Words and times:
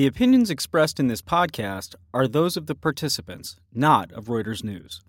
The 0.00 0.06
opinions 0.06 0.48
expressed 0.48 0.98
in 0.98 1.08
this 1.08 1.20
podcast 1.20 1.94
are 2.14 2.26
those 2.26 2.56
of 2.56 2.64
the 2.64 2.74
participants, 2.74 3.56
not 3.74 4.10
of 4.12 4.28
Reuters 4.28 4.64
News. 4.64 5.02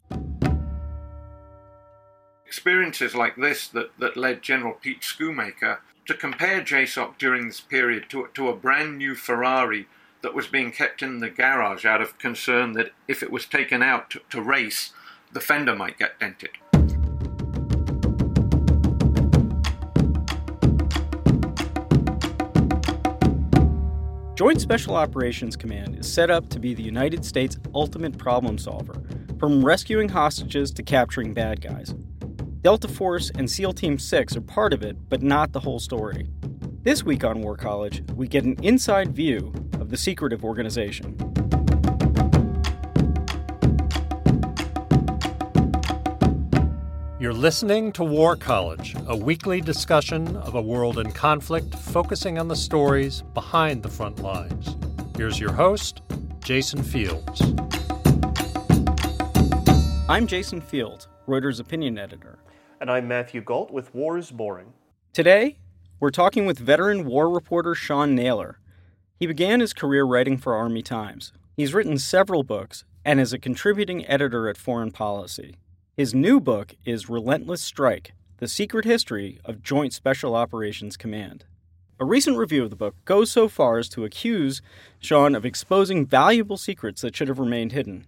Experiences 2.45 3.15
like 3.15 3.37
this 3.37 3.69
that, 3.69 3.97
that 3.99 4.17
led 4.17 4.41
General 4.41 4.73
Pete 4.73 4.99
Schoomaker 4.99 5.77
to 6.07 6.13
compare 6.13 6.59
JSOC 6.59 7.17
during 7.17 7.47
this 7.47 7.61
period 7.61 8.09
to, 8.09 8.27
to 8.33 8.49
a 8.49 8.53
brand 8.53 8.97
new 8.97 9.15
Ferrari 9.15 9.87
that 10.23 10.33
was 10.33 10.47
being 10.47 10.73
kept 10.73 11.01
in 11.01 11.19
the 11.19 11.29
garage 11.29 11.85
out 11.85 12.01
of 12.01 12.19
concern 12.19 12.73
that 12.73 12.91
if 13.07 13.23
it 13.23 13.31
was 13.31 13.45
taken 13.45 13.81
out 13.81 14.09
to, 14.09 14.19
to 14.29 14.41
race, 14.41 14.91
the 15.31 15.39
fender 15.39 15.73
might 15.73 15.97
get 15.97 16.19
dented. 16.19 16.49
Joint 24.41 24.59
Special 24.59 24.95
Operations 24.95 25.55
Command 25.55 25.99
is 25.99 26.11
set 26.11 26.31
up 26.31 26.49
to 26.49 26.57
be 26.59 26.73
the 26.73 26.81
United 26.81 27.23
States' 27.23 27.59
ultimate 27.75 28.17
problem 28.17 28.57
solver, 28.57 28.99
from 29.37 29.63
rescuing 29.63 30.09
hostages 30.09 30.71
to 30.71 30.81
capturing 30.81 31.31
bad 31.31 31.61
guys. 31.61 31.93
Delta 32.61 32.87
Force 32.87 33.29
and 33.37 33.47
SEAL 33.47 33.73
Team 33.73 33.99
6 33.99 34.35
are 34.35 34.41
part 34.41 34.73
of 34.73 34.81
it, 34.81 34.97
but 35.09 35.21
not 35.21 35.51
the 35.51 35.59
whole 35.59 35.77
story. 35.79 36.27
This 36.81 37.03
week 37.03 37.23
on 37.23 37.41
War 37.41 37.55
College, 37.55 38.01
we 38.15 38.27
get 38.27 38.43
an 38.43 38.55
inside 38.63 39.15
view 39.15 39.53
of 39.79 39.91
the 39.91 39.97
secretive 39.97 40.43
organization. 40.43 41.15
You're 47.21 47.33
listening 47.33 47.91
to 47.91 48.03
War 48.03 48.35
College, 48.35 48.95
a 49.05 49.15
weekly 49.15 49.61
discussion 49.61 50.35
of 50.37 50.55
a 50.55 50.61
world 50.61 50.97
in 50.97 51.11
conflict 51.11 51.75
focusing 51.75 52.39
on 52.39 52.47
the 52.47 52.55
stories 52.55 53.21
behind 53.35 53.83
the 53.83 53.89
front 53.89 54.23
lines. 54.23 54.75
Here's 55.15 55.39
your 55.39 55.51
host, 55.51 56.01
Jason 56.39 56.81
Fields. 56.81 57.39
I'm 60.09 60.25
Jason 60.25 60.61
Fields, 60.61 61.09
Reuters 61.27 61.59
opinion 61.59 61.99
editor. 61.99 62.39
And 62.79 62.89
I'm 62.89 63.07
Matthew 63.07 63.41
Gault 63.41 63.69
with 63.69 63.93
War 63.93 64.17
is 64.17 64.31
Boring. 64.31 64.73
Today, 65.13 65.59
we're 65.99 66.09
talking 66.09 66.47
with 66.47 66.57
veteran 66.57 67.05
war 67.05 67.29
reporter 67.29 67.75
Sean 67.75 68.15
Naylor. 68.15 68.57
He 69.19 69.27
began 69.27 69.59
his 69.59 69.73
career 69.73 70.05
writing 70.05 70.39
for 70.39 70.55
Army 70.55 70.81
Times. 70.81 71.33
He's 71.55 71.75
written 71.75 71.99
several 71.99 72.41
books 72.41 72.83
and 73.05 73.19
is 73.19 73.31
a 73.31 73.37
contributing 73.37 74.07
editor 74.07 74.49
at 74.49 74.57
Foreign 74.57 74.89
Policy. 74.89 75.57
His 75.97 76.13
new 76.15 76.39
book 76.39 76.75
is 76.85 77.09
Relentless 77.09 77.61
Strike 77.61 78.13
The 78.37 78.47
Secret 78.47 78.85
History 78.85 79.41
of 79.43 79.61
Joint 79.61 79.91
Special 79.91 80.35
Operations 80.35 80.95
Command. 80.95 81.43
A 81.99 82.05
recent 82.05 82.37
review 82.37 82.63
of 82.63 82.69
the 82.69 82.77
book 82.77 82.95
goes 83.03 83.29
so 83.29 83.49
far 83.49 83.77
as 83.77 83.89
to 83.89 84.05
accuse 84.05 84.61
Sean 85.01 85.35
of 85.35 85.45
exposing 85.45 86.05
valuable 86.05 86.55
secrets 86.55 87.01
that 87.01 87.13
should 87.13 87.27
have 87.27 87.39
remained 87.39 87.73
hidden. 87.73 88.07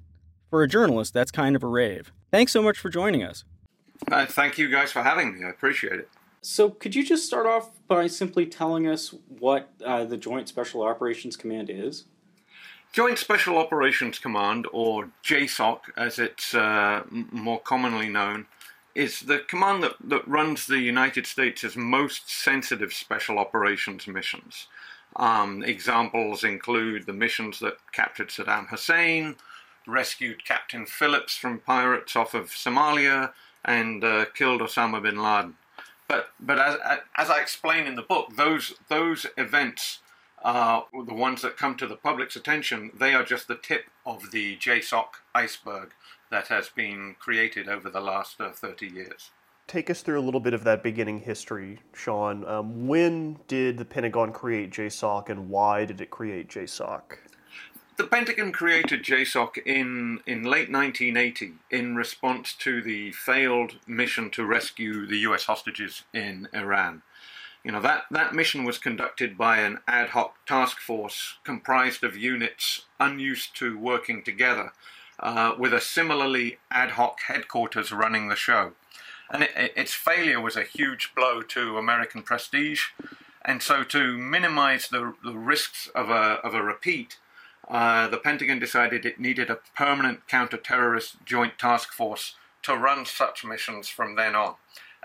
For 0.49 0.63
a 0.63 0.67
journalist, 0.67 1.13
that's 1.13 1.29
kind 1.29 1.57
of 1.57 1.63
a 1.63 1.67
rave. 1.67 2.13
Thanks 2.31 2.53
so 2.53 2.61
much 2.61 2.79
for 2.79 2.89
joining 2.89 3.21
us. 3.21 3.44
Uh, 4.09 4.27
thank 4.27 4.57
you 4.57 4.69
guys 4.69 4.94
for 4.94 5.03
having 5.03 5.38
me. 5.38 5.45
I 5.45 5.50
appreciate 5.50 6.00
it. 6.00 6.09
So, 6.39 6.69
could 6.69 6.95
you 6.95 7.05
just 7.05 7.25
start 7.25 7.45
off 7.45 7.71
by 7.89 8.07
simply 8.07 8.45
telling 8.45 8.88
us 8.88 9.13
what 9.27 9.73
uh, 9.85 10.05
the 10.05 10.17
Joint 10.17 10.47
Special 10.47 10.83
Operations 10.83 11.35
Command 11.35 11.69
is? 11.69 12.05
Joint 12.94 13.18
Special 13.18 13.58
Operations 13.58 14.20
Command, 14.20 14.68
or 14.72 15.09
JSOC 15.24 15.80
as 15.98 16.20
it's 16.20 16.54
uh, 16.54 17.02
more 17.09 17.59
commonly 17.59 18.08
known, 18.08 18.46
is 18.94 19.22
the 19.22 19.40
command 19.40 19.81
that, 19.81 19.96
that 20.00 20.28
runs 20.28 20.68
the 20.68 20.78
United 20.78 21.26
States' 21.26 21.76
most 21.76 22.30
sensitive 22.30 22.94
special 22.94 23.40
operations 23.40 24.06
missions. 24.06 24.68
Um, 25.16 25.64
examples 25.64 26.44
include 26.44 27.08
the 27.08 27.14
missions 27.14 27.59
that 27.62 27.78
captured 27.94 28.30
Saddam 28.30 28.68
Hussein, 28.68 29.38
rescued 29.88 30.46
Captain 30.46 30.86
Phillips 30.86 31.36
from 31.36 31.62
pirates 31.62 32.16
off 32.16 32.36
of 32.36 32.52
Somalia, 32.52 33.31
and 33.66 34.04
uh, 34.04 34.25
killed 34.36 34.62
Osama 34.62 35.02
bin 35.02 35.18
Laden. 35.18 35.56
But, 36.08 36.28
but 36.40 36.60
as, 36.60 36.78
as 37.18 37.31
I 37.31 37.42
explain 37.42 37.88
in 37.88 37.96
the 37.96 38.04
book, 38.04 38.36
those, 38.36 38.75
those 38.88 39.25
events 39.36 39.98
uh, 40.44 40.81
the 41.06 41.14
ones 41.14 41.42
that 41.42 41.58
come 41.58 41.76
to 41.78 41.88
the 41.88 41.96
public's 41.96 42.36
attention, 42.36 42.92
they 42.98 43.14
are 43.14 43.24
just 43.24 43.48
the 43.48 43.56
tip 43.56 43.86
of 44.06 44.31
the 44.31 44.58
JSOC 44.58 45.06
iceberg 45.34 45.92
that 46.30 46.48
has 46.48 46.70
been 46.70 47.16
created 47.20 47.70
over 47.70 47.90
the 47.90 48.02
last 48.02 48.42
uh, 48.42 48.52
30 48.52 48.88
years. 48.88 49.31
Take 49.68 49.90
us 49.90 50.02
through 50.02 50.20
a 50.20 50.22
little 50.22 50.42
bit 50.42 50.54
of 50.54 50.66
that 50.66 50.84
beginning 50.84 51.20
history, 51.20 51.80
Sean. 51.94 52.46
Um, 52.46 52.88
when 52.88 53.40
did 53.48 53.78
the 53.78 53.86
Pentagon 53.86 54.34
create 54.34 54.72
JSOC 54.72 55.30
and 55.30 55.50
why 55.50 55.86
did 55.86 56.02
it 56.02 56.09
create 56.09 56.50
JSOC? 56.50 57.02
The 57.96 58.06
Pentagon 58.06 58.52
created 58.52 59.04
JSOC 59.04 59.60
in, 59.66 60.20
in 60.25 60.44
late 60.44 60.72
1980 60.72 61.54
in 61.70 61.96
response 61.96 62.56
to 62.56 62.81
the 62.81 63.12
failed 63.12 63.78
mission 63.88 64.31
to 64.31 64.46
rescue 64.46 65.06
the 65.06 65.20
US 65.20 65.46
hostages 65.46 66.04
in 66.14 66.50
Iran. 66.54 67.04
You 67.63 67.72
know, 67.72 67.81
that, 67.81 68.03
that 68.12 68.35
mission 68.35 68.66
was 68.66 68.78
conducted 68.78 69.38
by 69.38 69.59
an 69.59 69.79
ad 69.88 70.09
hoc 70.09 70.46
task 70.46 70.79
force 70.79 71.35
comprised 71.46 72.03
of 72.03 72.18
units 72.18 72.85
unused 73.00 73.56
to 73.57 73.78
working 73.78 74.22
together, 74.22 74.74
uh, 75.19 75.53
with 75.57 75.74
a 75.74 75.79
similarly 75.79 76.57
ad 76.69 76.91
hoc 76.91 77.19
headquarters 77.28 77.94
running 77.94 78.28
the 78.28 78.35
show. 78.35 78.74
And 79.31 79.44
it, 79.44 79.51
its 79.56 79.94
failure 79.94 80.41
was 80.41 80.57
a 80.57 80.63
huge 80.63 81.16
blow 81.16 81.41
to 81.41 81.78
American 81.78 82.22
prestige. 82.22 82.88
And 83.46 83.62
so, 83.62 83.84
to 83.85 84.18
minimize 84.18 84.90
the, 84.90 85.13
the 85.24 85.34
risks 85.34 85.90
of 85.95 86.09
a, 86.09 86.40
of 86.44 86.53
a 86.53 86.63
repeat, 86.63 87.18
uh, 87.69 88.09
the 88.09 88.18
Pentagon 88.18 88.59
decided 88.59 89.06
it 89.06 89.19
needed 89.19 89.50
a 89.50 89.59
permanent 89.75 90.28
counter-terrorist 90.28 91.25
joint 91.25 91.57
task 91.57 91.94
force 91.94 92.35
to 92.63 92.75
run 92.75 93.06
such 93.06 93.45
missions 93.45 93.88
from 93.88 94.16
then 94.16 94.35
on 94.35 94.56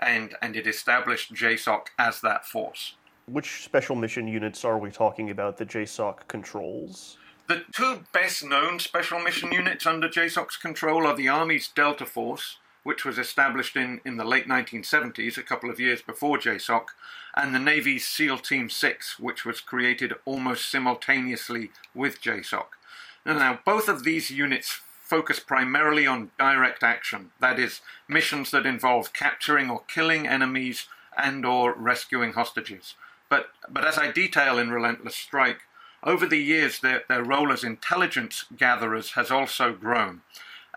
and, 0.01 0.35
and 0.41 0.55
it 0.55 0.67
established 0.67 1.33
JSOC 1.33 1.87
as 1.97 2.21
that 2.21 2.45
force. 2.45 2.95
Which 3.27 3.63
special 3.63 3.95
mission 3.95 4.27
units 4.27 4.65
are 4.65 4.77
we 4.77 4.89
talking 4.89 5.29
about 5.29 5.57
that 5.57 5.69
JSOC 5.69 6.27
controls? 6.27 7.17
The 7.47 7.63
two 7.71 8.03
best 8.11 8.43
known 8.43 8.79
special 8.79 9.19
mission 9.19 9.51
units 9.51 9.85
under 9.85 10.07
JSOC's 10.07 10.57
control 10.57 11.05
are 11.07 11.15
the 11.15 11.29
Army's 11.29 11.67
Delta 11.67 12.05
Force, 12.05 12.57
which 12.83 13.03
was 13.03 13.17
established 13.17 13.75
in, 13.75 14.01
in 14.05 14.17
the 14.17 14.25
late 14.25 14.47
1970s, 14.47 15.37
a 15.37 15.43
couple 15.43 15.69
of 15.69 15.79
years 15.79 16.01
before 16.01 16.37
JSOC, 16.37 16.85
and 17.35 17.53
the 17.53 17.59
Navy's 17.59 18.07
SEAL 18.07 18.39
Team 18.39 18.69
6, 18.69 19.19
which 19.19 19.45
was 19.45 19.61
created 19.61 20.13
almost 20.25 20.71
simultaneously 20.71 21.71
with 21.93 22.21
JSOC. 22.21 22.65
Now, 23.25 23.59
both 23.65 23.87
of 23.89 24.03
these 24.03 24.31
units 24.31 24.81
focus 25.09 25.39
primarily 25.39 26.05
on 26.05 26.29
direct 26.37 26.83
action, 26.83 27.31
that 27.39 27.57
is, 27.57 27.81
missions 28.07 28.51
that 28.51 28.65
involve 28.65 29.11
capturing 29.11 29.69
or 29.69 29.81
killing 29.87 30.27
enemies 30.27 30.87
and 31.17 31.43
or 31.45 31.73
rescuing 31.73 32.33
hostages. 32.33 32.93
But, 33.27 33.47
but 33.67 33.85
as 33.85 33.97
I 33.97 34.11
detail 34.11 34.59
in 34.59 34.69
Relentless 34.69 35.15
Strike, 35.15 35.61
over 36.03 36.27
the 36.27 36.37
years 36.37 36.79
their, 36.79 37.03
their 37.09 37.23
role 37.23 37.51
as 37.51 37.63
intelligence 37.63 38.45
gatherers 38.55 39.11
has 39.11 39.31
also 39.31 39.73
grown. 39.73 40.21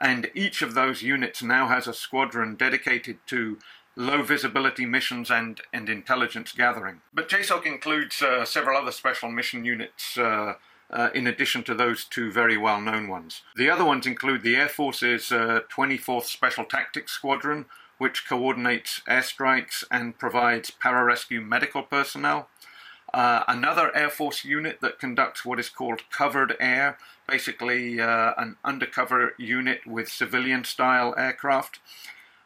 And 0.01 0.31
each 0.35 0.63
of 0.63 0.75
those 0.75 1.03
units 1.03 1.43
now 1.43 1.69
has 1.69 1.87
a 1.87 1.95
squadron 1.95 2.57
dedicated 2.57 3.19
to 3.29 3.59
low 3.95 4.23
visibility 4.23 4.87
missions 4.87 5.31
and, 5.31 5.61
and 5.73 5.89
intelligence 5.89 6.53
gathering. 6.53 7.03
But 7.13 7.29
JSOC 7.29 7.67
includes 7.67 8.23
uh, 8.23 8.47
several 8.47 8.81
other 8.81 8.93
special 8.93 9.31
mission 9.31 9.67
units 9.67 10.17
uh, 10.17 10.55
uh, 10.93 11.11
in 11.15 11.27
addition 11.27 11.63
to 11.65 11.75
those 11.75 12.05
two 12.05 12.31
very 12.31 12.57
well 12.57 12.81
known 12.81 13.09
ones. 13.09 13.43
The 13.57 13.71
other 13.71 13.85
ones 13.85 14.07
include 14.07 14.43
the 14.43 14.57
Air 14.57 14.69
Force's 14.69 15.33
uh, 15.33 15.61
24th 15.75 16.25
Special 16.25 16.65
Tactics 16.65 17.13
Squadron, 17.13 17.67
which 17.99 18.29
coordinates 18.29 19.01
airstrikes 19.09 19.85
and 19.91 20.19
provides 20.19 20.71
pararescue 20.71 21.45
medical 21.45 21.83
personnel. 21.83 22.49
uh, 23.15 23.45
another 23.47 23.95
Air 23.95 24.11
Force 24.11 24.45
unit 24.45 24.81
that 24.81 24.99
conducts 24.99 25.45
what 25.45 25.61
is 25.61 25.69
called 25.69 26.03
covert 26.11 26.57
air, 26.59 26.99
basically 27.29 28.01
uh, 28.01 28.33
an 28.37 28.57
undercover 28.65 29.35
unit 29.39 29.87
with 29.87 30.09
civilian 30.09 30.65
style 30.65 31.15
aircraft. 31.19 31.79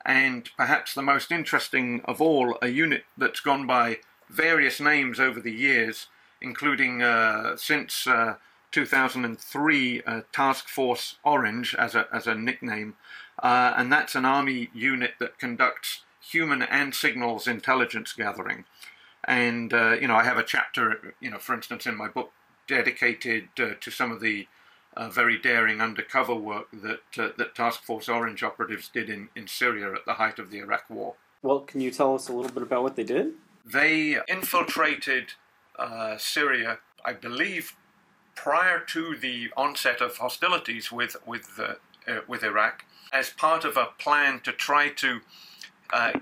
And 0.04 0.48
perhaps 0.56 0.94
the 0.94 1.02
most 1.02 1.32
interesting 1.32 2.00
of 2.04 2.20
all, 2.20 2.58
a 2.62 2.68
unit 2.68 3.04
that's 3.16 3.40
gone 3.40 3.66
by 3.66 3.98
various 4.28 4.80
names 4.80 5.18
over 5.20 5.40
the 5.40 5.52
years, 5.52 6.08
including 6.40 7.02
uh, 7.02 7.56
since 7.56 8.06
uh, 8.06 8.36
2003 8.72 10.02
uh, 10.02 10.20
Task 10.32 10.68
Force 10.68 11.16
Orange 11.24 11.74
as 11.74 11.94
a, 11.94 12.06
as 12.12 12.26
a 12.26 12.34
nickname. 12.34 12.94
Uh, 13.42 13.74
and 13.76 13.92
that's 13.92 14.14
an 14.14 14.24
Army 14.24 14.70
unit 14.74 15.12
that 15.18 15.38
conducts 15.38 16.02
human 16.20 16.62
and 16.62 16.94
signals 16.94 17.46
intelligence 17.46 18.12
gathering. 18.12 18.64
And, 19.24 19.72
uh, 19.72 19.96
you 20.00 20.08
know, 20.08 20.16
I 20.16 20.24
have 20.24 20.38
a 20.38 20.42
chapter, 20.42 21.14
you 21.20 21.30
know, 21.30 21.38
for 21.38 21.54
instance, 21.54 21.86
in 21.86 21.96
my 21.96 22.08
book 22.08 22.32
dedicated 22.68 23.48
uh, 23.58 23.74
to 23.80 23.90
some 23.90 24.12
of 24.12 24.20
the 24.20 24.46
uh, 24.96 25.08
very 25.08 25.38
daring 25.38 25.80
undercover 25.80 26.34
work 26.34 26.68
that, 26.72 27.00
uh, 27.18 27.30
that 27.36 27.54
Task 27.54 27.82
Force 27.82 28.08
Orange 28.08 28.42
operatives 28.42 28.88
did 28.88 29.10
in, 29.10 29.28
in 29.36 29.46
Syria 29.46 29.92
at 29.92 30.04
the 30.06 30.14
height 30.14 30.38
of 30.38 30.50
the 30.50 30.58
Iraq 30.58 30.88
War. 30.88 31.14
Well, 31.42 31.60
can 31.60 31.80
you 31.80 31.90
tell 31.90 32.14
us 32.14 32.28
a 32.28 32.32
little 32.32 32.52
bit 32.52 32.62
about 32.62 32.82
what 32.82 32.96
they 32.96 33.04
did? 33.04 33.34
They 33.64 34.18
infiltrated 34.28 35.32
uh, 35.78 36.16
Syria, 36.18 36.78
I 37.04 37.12
believe, 37.12 37.76
prior 38.34 38.80
to 38.80 39.16
the 39.16 39.50
onset 39.56 40.00
of 40.00 40.18
hostilities 40.18 40.92
with, 40.92 41.16
with, 41.26 41.58
uh, 41.58 42.20
with 42.26 42.42
Iraq, 42.42 42.84
as 43.12 43.30
part 43.30 43.64
of 43.64 43.76
a 43.76 43.88
plan 43.98 44.40
to 44.40 44.52
try 44.52 44.88
to 44.88 45.20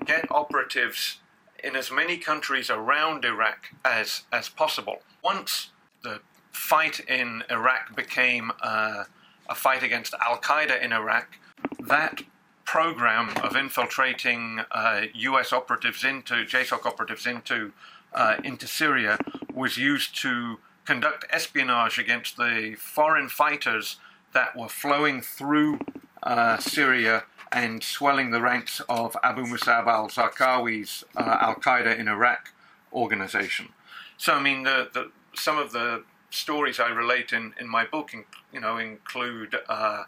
get 0.04 0.30
operatives 0.30 1.18
in 1.64 1.74
as 1.74 1.90
many 1.90 2.18
countries 2.18 2.68
around 2.68 3.24
Iraq 3.24 3.70
as, 3.84 4.24
as 4.30 4.48
possible. 4.50 5.02
Once 5.22 5.70
the 6.02 6.20
fight 6.52 7.00
in 7.00 7.42
Iraq 7.50 7.96
became 7.96 8.52
uh, 8.62 9.04
a 9.48 9.54
fight 9.54 9.82
against 9.82 10.14
Al 10.24 10.38
Qaeda 10.38 10.80
in 10.80 10.92
Iraq, 10.92 11.38
that 11.80 12.22
program 12.64 13.30
of 13.42 13.56
infiltrating 13.56 14.60
uh, 14.70 15.02
U.S. 15.14 15.52
operatives 15.52 16.04
into 16.04 16.34
JSOC 16.44 16.86
operatives 16.86 17.26
into 17.26 17.72
uh, 18.14 18.36
into 18.44 18.66
Syria 18.66 19.18
was 19.54 19.78
used 19.78 20.20
to 20.22 20.58
conduct 20.84 21.24
espionage 21.30 21.98
against 21.98 22.36
the 22.36 22.76
foreign 22.78 23.28
fighters 23.28 23.96
that 24.34 24.56
were 24.56 24.68
flowing 24.68 25.20
through 25.22 25.78
uh, 26.22 26.58
Syria 26.58 27.24
and 27.52 27.82
swelling 27.82 28.30
the 28.32 28.42
ranks 28.42 28.80
of 28.88 29.16
Abu 29.22 29.46
Musab 29.46 29.86
al 29.86 30.08
Zarqawi's 30.08 31.04
uh, 31.16 31.38
Al 31.40 31.54
Qaeda 31.54 31.96
in 31.98 32.08
Iraq 32.08 32.52
organization. 32.92 33.68
So, 34.16 34.34
I 34.34 34.42
mean, 34.42 34.64
the, 34.64 34.88
the, 34.92 35.10
some 35.34 35.58
of 35.58 35.72
the 35.72 36.04
stories 36.30 36.80
I 36.80 36.88
relate 36.88 37.32
in, 37.32 37.54
in 37.60 37.68
my 37.68 37.84
book, 37.86 38.10
you 38.52 38.60
know, 38.60 38.76
include, 38.76 39.56
uh, 39.68 40.04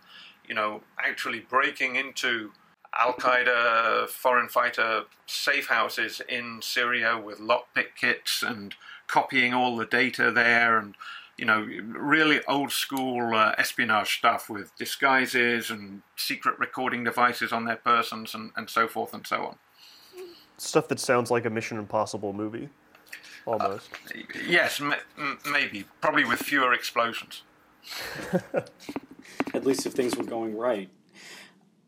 you 0.46 0.54
know, 0.54 0.82
actually 0.98 1.40
breaking 1.40 1.96
into 1.96 2.52
Al 2.98 3.12
Qaeda 3.14 4.08
foreign 4.08 4.48
fighter 4.48 5.04
safe 5.26 5.68
houses 5.68 6.20
in 6.28 6.60
Syria 6.62 7.18
with 7.18 7.38
lockpick 7.38 7.94
kits 8.00 8.42
and 8.42 8.74
copying 9.06 9.54
all 9.54 9.76
the 9.76 9.86
data 9.86 10.30
there 10.30 10.78
and 10.78 10.94
you 11.36 11.44
know, 11.44 11.60
really 11.60 12.42
old 12.46 12.72
school 12.72 13.34
uh, 13.34 13.54
espionage 13.58 14.18
stuff 14.18 14.48
with 14.48 14.74
disguises 14.76 15.70
and 15.70 16.02
secret 16.16 16.58
recording 16.58 17.04
devices 17.04 17.52
on 17.52 17.66
their 17.66 17.76
persons 17.76 18.34
and, 18.34 18.52
and 18.56 18.70
so 18.70 18.88
forth 18.88 19.12
and 19.12 19.26
so 19.26 19.44
on. 19.44 19.58
Stuff 20.56 20.88
that 20.88 20.98
sounds 20.98 21.30
like 21.30 21.44
a 21.44 21.50
Mission 21.50 21.78
Impossible 21.78 22.32
movie, 22.32 22.70
almost. 23.44 23.90
Uh, 24.08 24.20
yes, 24.46 24.80
m- 24.80 24.94
maybe. 25.50 25.84
Probably 26.00 26.24
with 26.24 26.38
fewer 26.38 26.72
explosions. 26.72 27.42
At 29.52 29.66
least 29.66 29.84
if 29.84 29.92
things 29.92 30.16
were 30.16 30.24
going 30.24 30.56
right. 30.56 30.88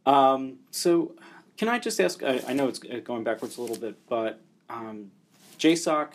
Um, 0.05 0.59
so, 0.70 1.12
can 1.56 1.69
I 1.69 1.79
just 1.79 1.99
ask? 1.99 2.23
I, 2.23 2.43
I, 2.47 2.53
know 2.53 2.69
it's 2.69 2.81
uh, 2.85 3.00
going 3.03 3.25
backwards 3.25 3.56
a 3.56 3.62
little 3.62 3.79
bit, 3.79 3.97
but 4.09 4.41
um, 4.69 5.11
JSOC 5.59 6.09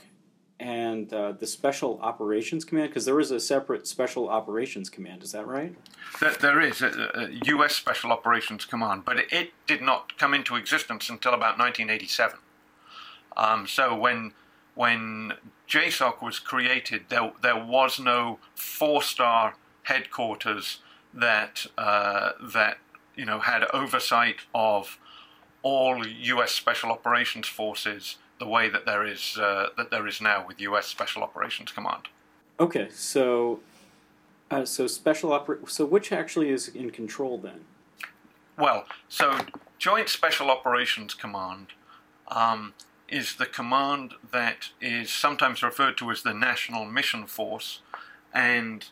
and 0.63 1.13
uh, 1.13 1.33
the 1.33 1.45
Special 1.45 1.99
Operations 2.01 2.63
Command? 2.63 2.89
Because 2.89 3.03
there 3.03 3.19
is 3.19 3.31
a 3.31 3.39
separate 3.39 3.85
Special 3.85 4.29
Operations 4.29 4.89
Command, 4.89 5.21
is 5.21 5.33
that 5.33 5.45
right? 5.45 5.75
There, 6.21 6.33
there 6.39 6.61
is 6.61 6.81
a, 6.81 7.11
a, 7.13 7.29
U.S. 7.47 7.75
Special 7.75 8.13
Operations 8.13 8.63
Command, 8.63 9.03
but 9.03 9.17
it 9.29 9.51
did 9.67 9.81
not 9.81 10.17
come 10.17 10.33
into 10.33 10.55
existence 10.55 11.09
until 11.09 11.33
about 11.33 11.59
1987. 11.59 12.39
Um, 13.35 13.67
so 13.67 13.95
when 13.95 14.31
when 14.75 15.33
JSOC 15.69 16.23
was 16.23 16.39
created, 16.39 17.03
there 17.09 17.33
there 17.41 17.61
was 17.61 17.99
no 17.99 18.39
four-star 18.55 19.55
headquarters 19.83 20.79
that 21.13 21.67
uh, 21.77 22.31
that 22.41 22.77
you 23.15 23.25
know 23.25 23.39
had 23.39 23.65
oversight 23.73 24.37
of 24.55 24.97
all 25.61 26.07
U.S. 26.07 26.51
Special 26.51 26.89
Operations 26.91 27.47
Forces 27.47 28.17
the 28.43 28.49
way 28.49 28.67
that 28.67 28.85
there 28.85 29.05
is 29.05 29.37
uh, 29.37 29.69
that 29.77 29.89
there 29.89 30.05
is 30.05 30.19
now 30.19 30.45
with 30.45 30.59
U.S. 30.59 30.87
Special 30.87 31.23
Operations 31.23 31.71
Command. 31.71 32.09
Okay, 32.59 32.89
so 32.91 33.61
uh, 34.51 34.65
so 34.65 34.85
special 34.85 35.29
oper- 35.29 35.69
so 35.69 35.85
which 35.85 36.11
actually 36.11 36.49
is 36.49 36.67
in 36.67 36.91
control 36.91 37.37
then? 37.37 37.61
Well, 38.57 38.85
so 39.07 39.39
Joint 39.79 40.09
Special 40.09 40.51
Operations 40.51 41.13
Command 41.13 41.67
um, 42.27 42.73
is 43.07 43.37
the 43.37 43.45
command 43.45 44.13
that 44.31 44.71
is 44.81 45.09
sometimes 45.09 45.63
referred 45.63 45.97
to 45.99 46.11
as 46.11 46.21
the 46.23 46.33
National 46.33 46.83
Mission 46.83 47.25
Force, 47.25 47.79
and 48.33 48.85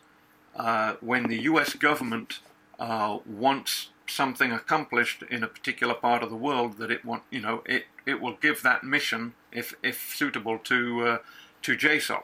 uh, 0.56 0.94
when 1.02 1.28
the 1.28 1.42
U.S. 1.42 1.74
government 1.74 2.40
uh, 2.80 3.20
wants 3.26 3.90
something 4.08 4.52
accomplished 4.52 5.24
in 5.30 5.44
a 5.44 5.48
particular 5.48 5.94
part 5.94 6.24
of 6.24 6.30
the 6.30 6.36
world 6.36 6.78
that 6.78 6.90
it 6.92 7.04
want 7.06 7.24
you 7.30 7.40
know 7.40 7.64
it 7.66 7.86
it 8.06 8.20
will 8.20 8.36
give 8.42 8.62
that 8.62 8.84
mission 8.84 9.34
if 9.52 9.74
if 9.84 10.14
suitable 10.16 10.58
to 10.60 11.08
uh, 11.08 11.18
to 11.64 11.76
JSOC. 11.76 12.24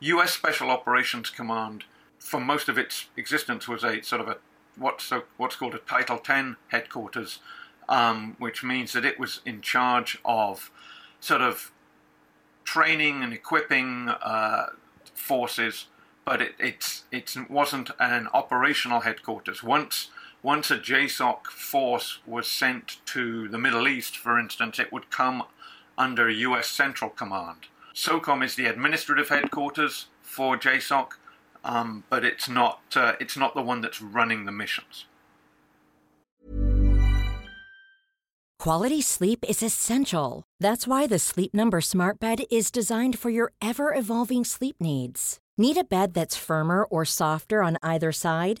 U.S. 0.00 0.32
Special 0.32 0.70
Operations 0.70 1.30
Command 1.30 1.84
for 2.18 2.40
most 2.40 2.68
of 2.68 2.78
its 2.78 3.06
existence 3.16 3.66
was 3.66 3.84
a 3.84 4.02
sort 4.02 4.20
of 4.20 4.28
a 4.28 4.36
what's 4.76 5.10
a, 5.10 5.22
what's 5.36 5.56
called 5.56 5.74
a 5.74 5.78
Title 5.78 6.20
X 6.24 6.56
headquarters, 6.68 7.40
um, 7.88 8.36
which 8.38 8.62
means 8.62 8.92
that 8.92 9.04
it 9.04 9.18
was 9.18 9.40
in 9.44 9.60
charge 9.60 10.18
of 10.24 10.70
sort 11.20 11.40
of 11.40 11.72
training 12.64 13.22
and 13.22 13.32
equipping 13.32 14.08
uh, 14.08 14.66
forces, 15.14 15.86
but 16.24 16.40
it 16.40 16.54
it's, 16.58 17.04
it 17.10 17.34
wasn't 17.50 17.90
an 17.98 18.28
operational 18.32 19.00
headquarters. 19.00 19.62
Once 19.62 20.10
once 20.42 20.70
a 20.70 20.78
JSOC 20.78 21.46
force 21.46 22.20
was 22.24 22.46
sent 22.46 23.04
to 23.06 23.48
the 23.48 23.58
Middle 23.58 23.88
East, 23.88 24.16
for 24.16 24.38
instance, 24.38 24.78
it 24.78 24.92
would 24.92 25.10
come 25.10 25.42
under 25.98 26.30
US 26.30 26.68
Central 26.68 27.10
Command. 27.10 27.66
SOCOM 27.94 28.44
is 28.44 28.54
the 28.54 28.66
administrative 28.66 29.28
headquarters 29.28 30.06
for 30.22 30.56
JSOC, 30.56 31.08
um, 31.64 32.04
but 32.08 32.24
it's 32.24 32.48
not 32.48 32.80
uh, 32.94 33.14
it's 33.20 33.36
not 33.36 33.54
the 33.54 33.62
one 33.62 33.80
that's 33.80 34.00
running 34.00 34.44
the 34.44 34.52
missions. 34.52 35.06
Quality 38.58 39.00
sleep 39.00 39.44
is 39.48 39.62
essential. 39.62 40.44
That's 40.58 40.86
why 40.86 41.06
the 41.06 41.18
Sleep 41.18 41.54
Number 41.54 41.80
Smart 41.80 42.18
Bed 42.18 42.40
is 42.50 42.72
designed 42.72 43.18
for 43.18 43.30
your 43.30 43.52
ever 43.62 43.94
evolving 43.94 44.44
sleep 44.44 44.76
needs. 44.80 45.38
Need 45.56 45.76
a 45.76 45.84
bed 45.84 46.12
that's 46.14 46.36
firmer 46.36 46.84
or 46.84 47.04
softer 47.04 47.62
on 47.62 47.78
either 47.82 48.12
side? 48.12 48.60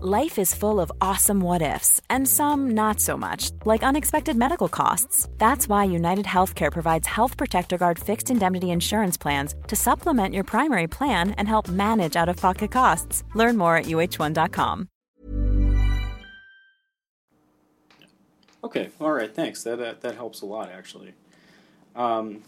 Life 0.00 0.38
is 0.38 0.54
full 0.54 0.80
of 0.80 0.90
awesome 1.02 1.40
what 1.40 1.60
ifs, 1.60 2.00
and 2.08 2.26
some 2.26 2.70
not 2.70 2.98
so 2.98 3.16
much, 3.16 3.50
like 3.66 3.82
unexpected 3.82 4.36
medical 4.36 4.66
costs. 4.68 5.28
That's 5.36 5.68
why 5.68 5.84
United 5.84 6.24
Healthcare 6.24 6.72
provides 6.72 7.06
Health 7.06 7.36
Protector 7.36 7.76
Guard 7.76 7.98
fixed 7.98 8.30
indemnity 8.30 8.70
insurance 8.70 9.18
plans 9.18 9.54
to 9.68 9.76
supplement 9.76 10.34
your 10.34 10.44
primary 10.44 10.88
plan 10.88 11.32
and 11.32 11.46
help 11.46 11.68
manage 11.68 12.16
out 12.16 12.30
of 12.30 12.36
pocket 12.36 12.70
costs. 12.70 13.22
Learn 13.34 13.58
more 13.58 13.76
at 13.76 13.84
uh1.com. 13.84 14.88
Okay, 18.64 18.88
all 18.98 19.12
right, 19.12 19.34
thanks. 19.34 19.62
That, 19.62 20.00
that, 20.00 20.14
helps 20.14 20.40
a 20.40 20.46
lot, 20.46 20.70
actually. 20.70 21.12
Um, 21.94 22.42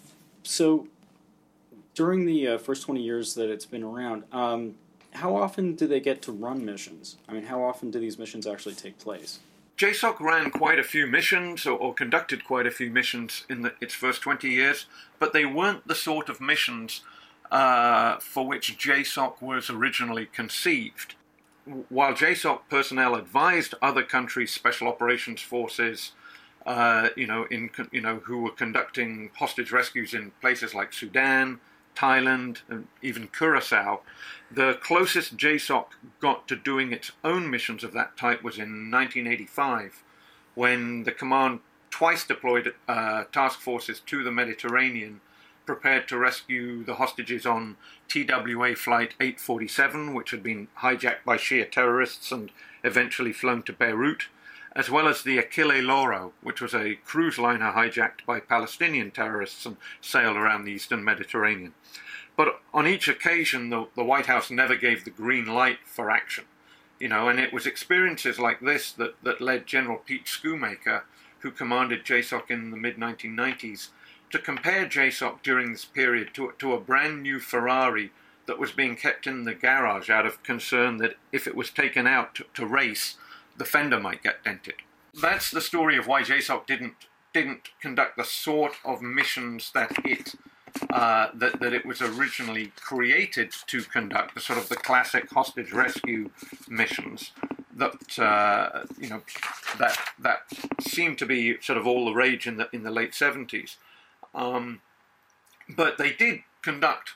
so, 0.45 0.89
During 1.95 2.25
the 2.25 2.49
uh, 2.49 2.59
first 2.59 2.85
20 2.85 3.03
years 3.03 3.35
that 3.35 3.51
it's 3.51 3.67
been 3.67 3.83
around, 3.85 4.25
um, 4.33 4.77
how 5.15 5.37
often 5.37 5.75
do 5.75 5.87
they 5.87 6.01
get 6.01 6.23
to 6.23 6.33
run 6.33 6.65
missions? 6.65 7.17
I 7.29 7.33
mean, 7.33 7.45
how 7.45 7.63
often 7.63 7.91
do 7.91 8.01
these 8.01 8.19
missions 8.19 8.47
actually 8.47 8.75
take 8.75 8.99
place? 8.99 9.39
JSOC 9.79 10.21
ran 10.21 10.51
quite 10.51 10.79
a 10.79 10.85
few 10.85 11.07
missions 11.07 11.67
or, 11.67 11.77
or 11.77 11.95
conducted 11.95 12.45
quite 12.45 12.67
a 12.67 12.71
few 12.71 12.91
missions 12.91 13.45
in 13.49 13.63
the, 13.63 13.75
its 13.81 13.95
first 13.95 14.21
20 14.23 14.49
years, 14.49 14.87
but 15.19 15.33
they 15.33 15.45
weren't 15.45 15.87
the 15.89 15.95
sort 15.95 16.29
of 16.29 16.41
missions 16.41 17.03
uh, 17.51 18.19
for 18.19 18.47
which 18.47 18.79
JSOC 18.79 19.43
was 19.43 19.71
originally 19.71 20.27
conceived. 20.27 21.15
While 21.89 22.13
JSOC 22.13 22.61
personnel 22.69 23.15
advised 23.15 23.75
other 23.81 24.03
countries' 24.03 24.53
special 24.53 24.87
operations 24.87 25.41
forces, 25.41 26.13
uh, 26.67 27.09
you 27.17 27.27
know, 27.27 27.47
in 27.51 27.71
you 27.91 28.01
know, 28.01 28.17
who 28.25 28.43
were 28.43 28.51
conducting 28.51 29.31
hostage 29.37 29.73
rescues 29.73 30.15
in 30.15 30.33
places 30.41 30.75
like 30.75 30.93
Sudan, 30.93 31.61
Thailand, 31.95 32.63
and 32.69 32.87
even 33.03 33.29
Curacao, 33.29 34.01
the 34.51 34.79
closest 34.83 35.37
JSOC 35.37 35.87
got 36.21 36.47
to 36.49 36.57
doing 36.57 36.93
its 36.93 37.13
own 37.23 37.51
missions 37.51 37.85
of 37.85 37.93
that 37.93 38.17
type 38.17 38.43
was 38.43 38.57
in 38.57 38.91
1985, 38.91 40.03
when 40.55 41.05
the 41.05 41.13
command 41.13 41.61
twice 41.91 42.27
deployed 42.27 42.75
uh, 42.89 43.25
task 43.33 43.61
forces 43.61 44.01
to 44.01 44.25
the 44.25 44.33
Mediterranean 44.33 45.21
prepared 45.67 46.07
to 46.09 46.19
rescue 46.19 46.85
the 46.85 46.97
hostages 46.97 47.47
on 47.47 47.77
TWA 48.09 48.75
Flight 48.75 49.15
847, 49.21 50.15
which 50.15 50.31
had 50.31 50.43
been 50.43 50.69
hijacked 50.81 51.25
by 51.25 51.37
Shia 51.37 51.71
terrorists 51.71 52.31
and 52.31 52.51
eventually 52.83 53.33
flown 53.33 53.63
to 53.63 53.73
Beirut, 53.73 54.27
as 54.77 54.91
well 54.91 55.07
as 55.07 55.23
the 55.23 55.39
Achille 55.39 55.83
Lauro, 55.83 56.33
which 56.43 56.61
was 56.61 56.75
a 56.75 56.97
cruise 57.05 57.39
liner 57.39 57.73
hijacked 57.73 58.25
by 58.27 58.41
Palestinian 58.41 59.11
terrorists 59.11 59.65
and 59.67 59.77
sailed 60.01 60.37
around 60.37 60.65
the 60.65 60.73
eastern 60.73 61.05
Mediterranean. 61.05 61.75
But 62.37 62.61
on 62.73 62.87
each 62.87 63.07
occasion, 63.07 63.71
the, 63.71 63.87
the 63.95 64.05
White 64.05 64.27
House 64.27 64.51
never 64.51 64.75
gave 64.75 65.05
the 65.05 65.11
green 65.11 65.47
light 65.47 65.79
for 65.87 66.11
action. 66.11 66.45
You 66.99 67.09
know, 67.09 67.29
and 67.29 67.39
it 67.39 67.53
was 67.53 67.67
experiences 67.67 68.39
like 68.39 68.61
this 68.61 68.91
that, 68.93 69.15
that 69.23 69.41
led 69.41 69.67
General 69.67 69.99
Pete 69.99 70.27
Schoomaker, 70.27 71.03
who 71.41 71.51
commanded 71.51 72.05
JSOC 72.05 72.51
in 72.51 72.71
the 72.71 72.77
mid 72.77 72.97
1990s, 72.97 73.89
to 74.31 74.39
compare 74.39 74.87
JSOC 74.87 75.43
during 75.43 75.73
this 75.73 75.85
period 75.85 76.35
to, 76.35 76.53
to 76.59 76.73
a 76.73 76.81
brand 76.81 77.23
new 77.23 77.39
Ferrari 77.39 78.11
that 78.47 78.59
was 78.59 78.73
being 78.73 78.97
kept 78.97 79.27
in 79.27 79.45
the 79.45 79.55
garage 79.55 80.11
out 80.11 80.27
of 80.27 80.43
concern 80.43 80.97
that 80.99 81.15
if 81.33 81.47
it 81.47 81.55
was 81.55 81.71
taken 81.71 82.07
out 82.07 82.35
to, 82.35 82.45
to 82.55 82.67
race, 82.67 83.17
the 83.57 83.65
fender 83.65 84.01
might 84.01 84.23
get 84.23 84.45
dented. 84.45 84.77
That's 85.21 85.51
the 85.51 85.61
story 85.61 85.97
of 85.97 86.07
why 86.07 86.23
JSOC 86.23 86.67
didn't 86.67 86.95
didn't 87.33 87.71
conduct 87.81 88.17
the 88.17 88.25
sort 88.25 88.75
of 88.85 89.03
missions 89.03 89.73
that 89.73 89.93
it 90.05 90.35
uh, 90.93 91.29
that, 91.35 91.61
that 91.61 91.73
it 91.73 91.87
was 91.87 92.03
originally 92.03 92.73
created 92.77 93.53
to 93.67 93.83
conduct, 93.83 94.35
the 94.35 94.41
sort 94.41 94.59
of 94.59 94.69
the 94.69 94.77
classic 94.77 95.31
hostage 95.31 95.73
rescue 95.73 96.31
missions 96.69 97.31
that 97.77 98.19
uh, 98.19 98.85
you 98.99 99.09
know 99.09 99.23
that 99.79 99.99
that 100.19 100.43
seemed 100.81 101.19
to 101.19 101.27
be 101.27 101.61
sort 101.61 101.79
of 101.79 101.87
all 101.87 102.05
the 102.07 102.15
rage 102.15 102.47
in 102.47 102.57
the 102.57 102.69
in 102.73 102.83
the 102.83 102.91
late 102.91 103.13
70s. 103.13 103.77
Um, 104.35 104.81
but 105.69 105.99
they 105.99 106.13
did 106.13 106.41
conduct 106.63 107.13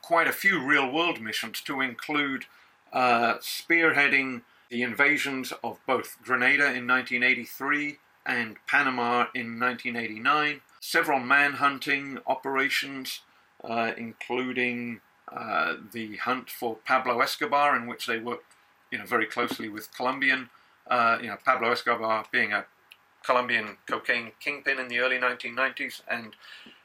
quite 0.00 0.26
a 0.26 0.32
few 0.32 0.62
real 0.64 0.90
world 0.90 1.20
missions 1.20 1.60
to 1.62 1.80
include 1.80 2.46
uh, 2.92 3.34
spearheading 3.38 4.42
the 4.72 4.82
invasions 4.82 5.52
of 5.62 5.78
both 5.86 6.16
Grenada 6.24 6.72
in 6.72 6.86
1983 6.86 7.98
and 8.24 8.56
Panama 8.66 9.26
in 9.34 9.60
1989, 9.60 10.62
several 10.80 11.20
manhunting 11.20 12.18
operations, 12.26 13.20
uh, 13.62 13.92
including 13.98 15.02
uh, 15.30 15.74
the 15.92 16.16
hunt 16.16 16.48
for 16.48 16.76
Pablo 16.86 17.20
Escobar, 17.20 17.76
in 17.76 17.86
which 17.86 18.06
they 18.06 18.18
worked 18.18 18.46
you 18.90 18.96
know, 18.96 19.04
very 19.04 19.26
closely 19.26 19.68
with 19.68 19.94
Colombian, 19.94 20.48
uh, 20.86 21.18
you 21.20 21.28
know, 21.28 21.36
Pablo 21.44 21.70
Escobar 21.70 22.24
being 22.32 22.54
a 22.54 22.64
Colombian 23.22 23.76
cocaine 23.86 24.32
kingpin 24.40 24.78
in 24.78 24.88
the 24.88 25.00
early 25.00 25.18
1990s, 25.18 26.00
and 26.08 26.34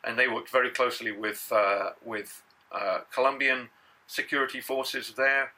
and 0.03 0.19
they 0.19 0.27
worked 0.27 0.49
very 0.49 0.69
closely 0.71 1.11
with 1.13 1.49
uh, 1.55 1.91
with 2.03 2.43
uh, 2.69 2.99
Colombian 3.13 3.69
security 4.07 4.59
forces 4.59 5.13
there. 5.15 5.53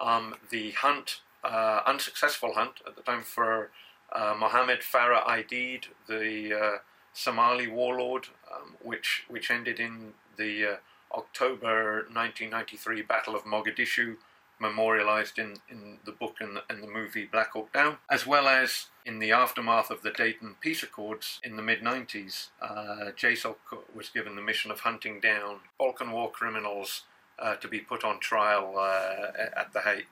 Um, 0.00 0.34
the 0.50 0.70
hunt, 0.70 1.20
uh, 1.44 1.80
unsuccessful 1.86 2.54
hunt 2.54 2.80
at 2.86 2.96
the 2.96 3.02
time 3.02 3.22
for 3.22 3.70
uh, 4.12 4.34
Mohammed 4.38 4.80
Farah 4.80 5.24
Aidid, 5.24 5.84
the 6.06 6.54
uh, 6.54 6.78
Somali 7.12 7.66
warlord, 7.66 8.28
um, 8.52 8.76
which 8.82 9.24
which 9.28 9.50
ended 9.50 9.80
in 9.80 10.14
the 10.36 10.64
uh, 10.64 10.76
October 11.14 12.06
1993 12.12 13.02
Battle 13.02 13.34
of 13.34 13.44
Mogadishu, 13.44 14.16
memorialized 14.58 15.38
in, 15.38 15.56
in 15.68 15.98
the 16.04 16.12
book 16.12 16.36
and 16.40 16.56
the, 16.56 16.62
and 16.70 16.82
the 16.82 16.86
movie 16.86 17.28
Black 17.30 17.52
Hawk 17.52 17.72
Down, 17.72 17.98
as 18.08 18.26
well 18.26 18.48
as 18.48 18.86
in 19.04 19.18
the 19.18 19.32
aftermath 19.32 19.90
of 19.90 20.02
the 20.02 20.10
Dayton 20.10 20.56
Peace 20.60 20.82
Accords 20.82 21.40
in 21.42 21.56
the 21.56 21.62
mid 21.62 21.80
90s. 21.82 22.48
Uh, 22.60 23.10
JSOC 23.16 23.56
was 23.94 24.08
given 24.08 24.36
the 24.36 24.42
mission 24.42 24.70
of 24.70 24.80
hunting 24.80 25.20
down 25.20 25.56
Balkan 25.78 26.12
war 26.12 26.30
criminals 26.30 27.02
uh, 27.38 27.56
to 27.56 27.68
be 27.68 27.80
put 27.80 28.04
on 28.04 28.20
trial 28.20 28.74
uh, 28.78 29.32
at 29.56 29.72
The 29.72 29.80
Hague. 29.80 30.06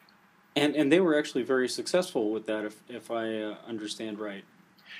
And 0.56 0.74
and 0.74 0.90
they 0.90 1.00
were 1.00 1.18
actually 1.18 1.44
very 1.44 1.68
successful 1.68 2.30
with 2.30 2.46
that, 2.46 2.64
if 2.64 2.82
if 2.88 3.10
I 3.10 3.42
uh, 3.42 3.54
understand 3.68 4.18
right. 4.18 4.44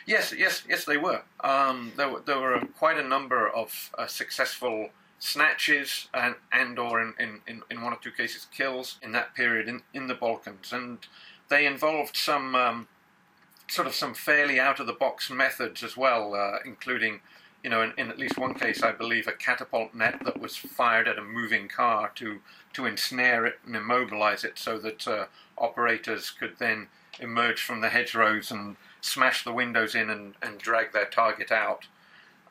Yes, 0.06 0.32
yes, 0.36 0.62
yes, 0.68 0.84
they 0.84 0.96
were. 0.96 1.22
Um, 1.40 1.92
there 1.96 2.08
were 2.08 2.20
there 2.20 2.38
were 2.38 2.60
quite 2.78 2.98
a 2.98 3.06
number 3.06 3.48
of 3.48 3.90
uh, 3.98 4.06
successful 4.06 4.90
snatches 5.18 6.08
and 6.14 6.34
and 6.52 6.78
or 6.78 7.00
in, 7.00 7.14
in, 7.46 7.62
in 7.70 7.82
one 7.82 7.92
or 7.92 7.98
two 8.00 8.10
cases 8.10 8.46
kills 8.56 8.98
in 9.02 9.12
that 9.12 9.34
period 9.34 9.68
in, 9.68 9.82
in 9.92 10.06
the 10.06 10.14
Balkans, 10.14 10.72
and 10.72 10.98
they 11.48 11.66
involved 11.66 12.16
some 12.16 12.54
um, 12.54 12.88
sort 13.68 13.86
of 13.86 13.94
some 13.94 14.14
fairly 14.14 14.58
out 14.58 14.80
of 14.80 14.86
the 14.86 14.92
box 14.92 15.30
methods 15.30 15.82
as 15.82 15.96
well, 15.96 16.34
uh, 16.34 16.58
including 16.64 17.20
you 17.62 17.70
know, 17.70 17.82
in, 17.82 17.92
in, 17.98 18.10
at 18.10 18.18
least 18.18 18.38
one 18.38 18.54
case, 18.54 18.82
I 18.82 18.92
believe, 18.92 19.26
a 19.26 19.32
catapult 19.32 19.94
net 19.94 20.22
that 20.24 20.40
was 20.40 20.56
fired 20.56 21.08
at 21.08 21.18
a 21.18 21.22
moving 21.22 21.68
car 21.68 22.10
to 22.16 22.40
to 22.72 22.86
ensnare 22.86 23.46
it 23.46 23.58
and 23.66 23.74
immobilize 23.74 24.44
it, 24.44 24.58
so 24.58 24.78
that 24.78 25.06
uh, 25.06 25.26
operators 25.58 26.30
could 26.30 26.56
then 26.58 26.88
emerge 27.18 27.62
from 27.62 27.80
the 27.80 27.88
hedgerows 27.88 28.50
and 28.50 28.76
smash 29.00 29.44
the 29.44 29.52
windows 29.52 29.94
in 29.94 30.10
and, 30.10 30.34
and 30.42 30.58
drag 30.58 30.92
their 30.92 31.06
target 31.06 31.50
out. 31.50 31.86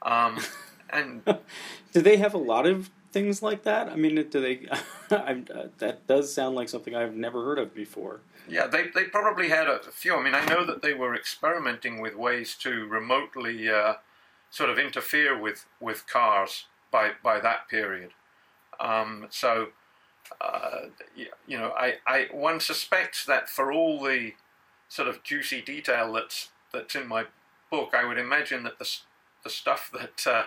Um, 0.01 0.39
and 0.89 1.24
do 1.94 2.01
they 2.01 2.18
have 2.18 2.34
a 2.34 2.39
lot 2.39 2.66
of 2.66 2.89
things 3.12 3.42
like 3.42 3.63
that? 3.63 3.89
I 3.89 3.96
mean, 3.96 4.16
do 4.30 4.42
they? 4.42 4.68
uh, 5.12 5.36
that 5.80 6.06
does 6.08 6.34
sound 6.34 6.56
like 6.56 6.70
something 6.70 6.96
I've 6.96 7.16
never 7.16 7.44
heard 7.44 7.60
of 7.60 7.74
before. 7.74 8.22
Yeah, 8.48 8.68
they, 8.68 8.88
they 8.94 9.06
probably 9.06 9.50
had 9.50 9.68
a 9.68 9.80
few. 9.80 10.16
I 10.16 10.24
mean, 10.24 10.34
I 10.34 10.44
know 10.46 10.66
that 10.66 10.82
they 10.82 10.94
were 10.94 11.16
experimenting 11.16 12.01
with 12.01 12.16
ways 12.16 12.56
to 12.62 12.88
remotely 12.88 13.70
uh, 13.70 13.96
sort 14.50 14.70
of 14.70 14.79
interfere 14.79 15.39
with, 15.39 15.65
with 15.79 16.08
cars 16.08 16.65
by, 16.91 17.12
by 17.24 17.39
that 17.39 17.68
period. 17.70 18.12
Um, 18.79 19.27
so, 19.29 19.68
uh, 20.41 20.88
you 21.48 21.58
know, 21.58 21.74
I, 21.77 21.96
I 22.08 22.27
one 22.32 22.60
suspects 22.60 23.25
that 23.25 23.50
for 23.50 23.72
all 23.72 24.01
the 24.01 24.34
sort 24.88 25.08
of 25.08 25.24
juicy 25.24 25.62
detail 25.62 26.13
that's 26.13 26.50
that's 26.72 26.96
in 26.96 27.08
my 27.08 27.25
book, 27.72 27.94
I 27.94 28.06
would 28.06 28.18
imagine 28.18 28.63
that 28.63 28.79
the 28.79 28.89
the 29.44 29.50
stuff 29.50 29.91
that 29.94 30.27
uh, 30.27 30.44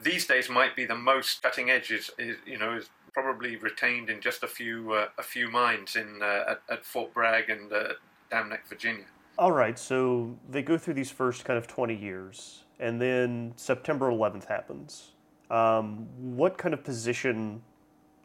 these 0.00 0.26
days 0.26 0.48
might 0.48 0.74
be 0.74 0.84
the 0.84 0.94
most 0.94 1.42
cutting 1.42 1.70
edge 1.70 1.90
is, 1.90 2.10
is 2.18 2.36
you 2.46 2.58
know 2.58 2.76
is 2.76 2.90
probably 3.12 3.56
retained 3.56 4.10
in 4.10 4.20
just 4.20 4.42
a 4.42 4.48
few 4.48 4.92
uh, 4.92 5.08
a 5.18 5.22
few 5.22 5.48
mines 5.50 5.96
in 5.96 6.20
uh, 6.22 6.44
at, 6.48 6.62
at, 6.68 6.84
Fort 6.84 7.14
Bragg 7.14 7.48
and 7.48 7.72
uh, 7.72 7.94
Dam 8.30 8.48
Neck, 8.48 8.66
Virginia. 8.68 9.04
All 9.36 9.52
right, 9.52 9.78
so 9.78 10.36
they 10.48 10.62
go 10.62 10.78
through 10.78 10.94
these 10.94 11.10
first 11.10 11.44
kind 11.44 11.58
of 11.58 11.66
20 11.66 11.94
years 11.94 12.64
and 12.78 13.00
then 13.00 13.52
September 13.56 14.10
11th 14.10 14.46
happens. 14.46 15.12
Um, 15.50 16.06
what 16.36 16.58
kind 16.58 16.74
of 16.74 16.84
position 16.84 17.62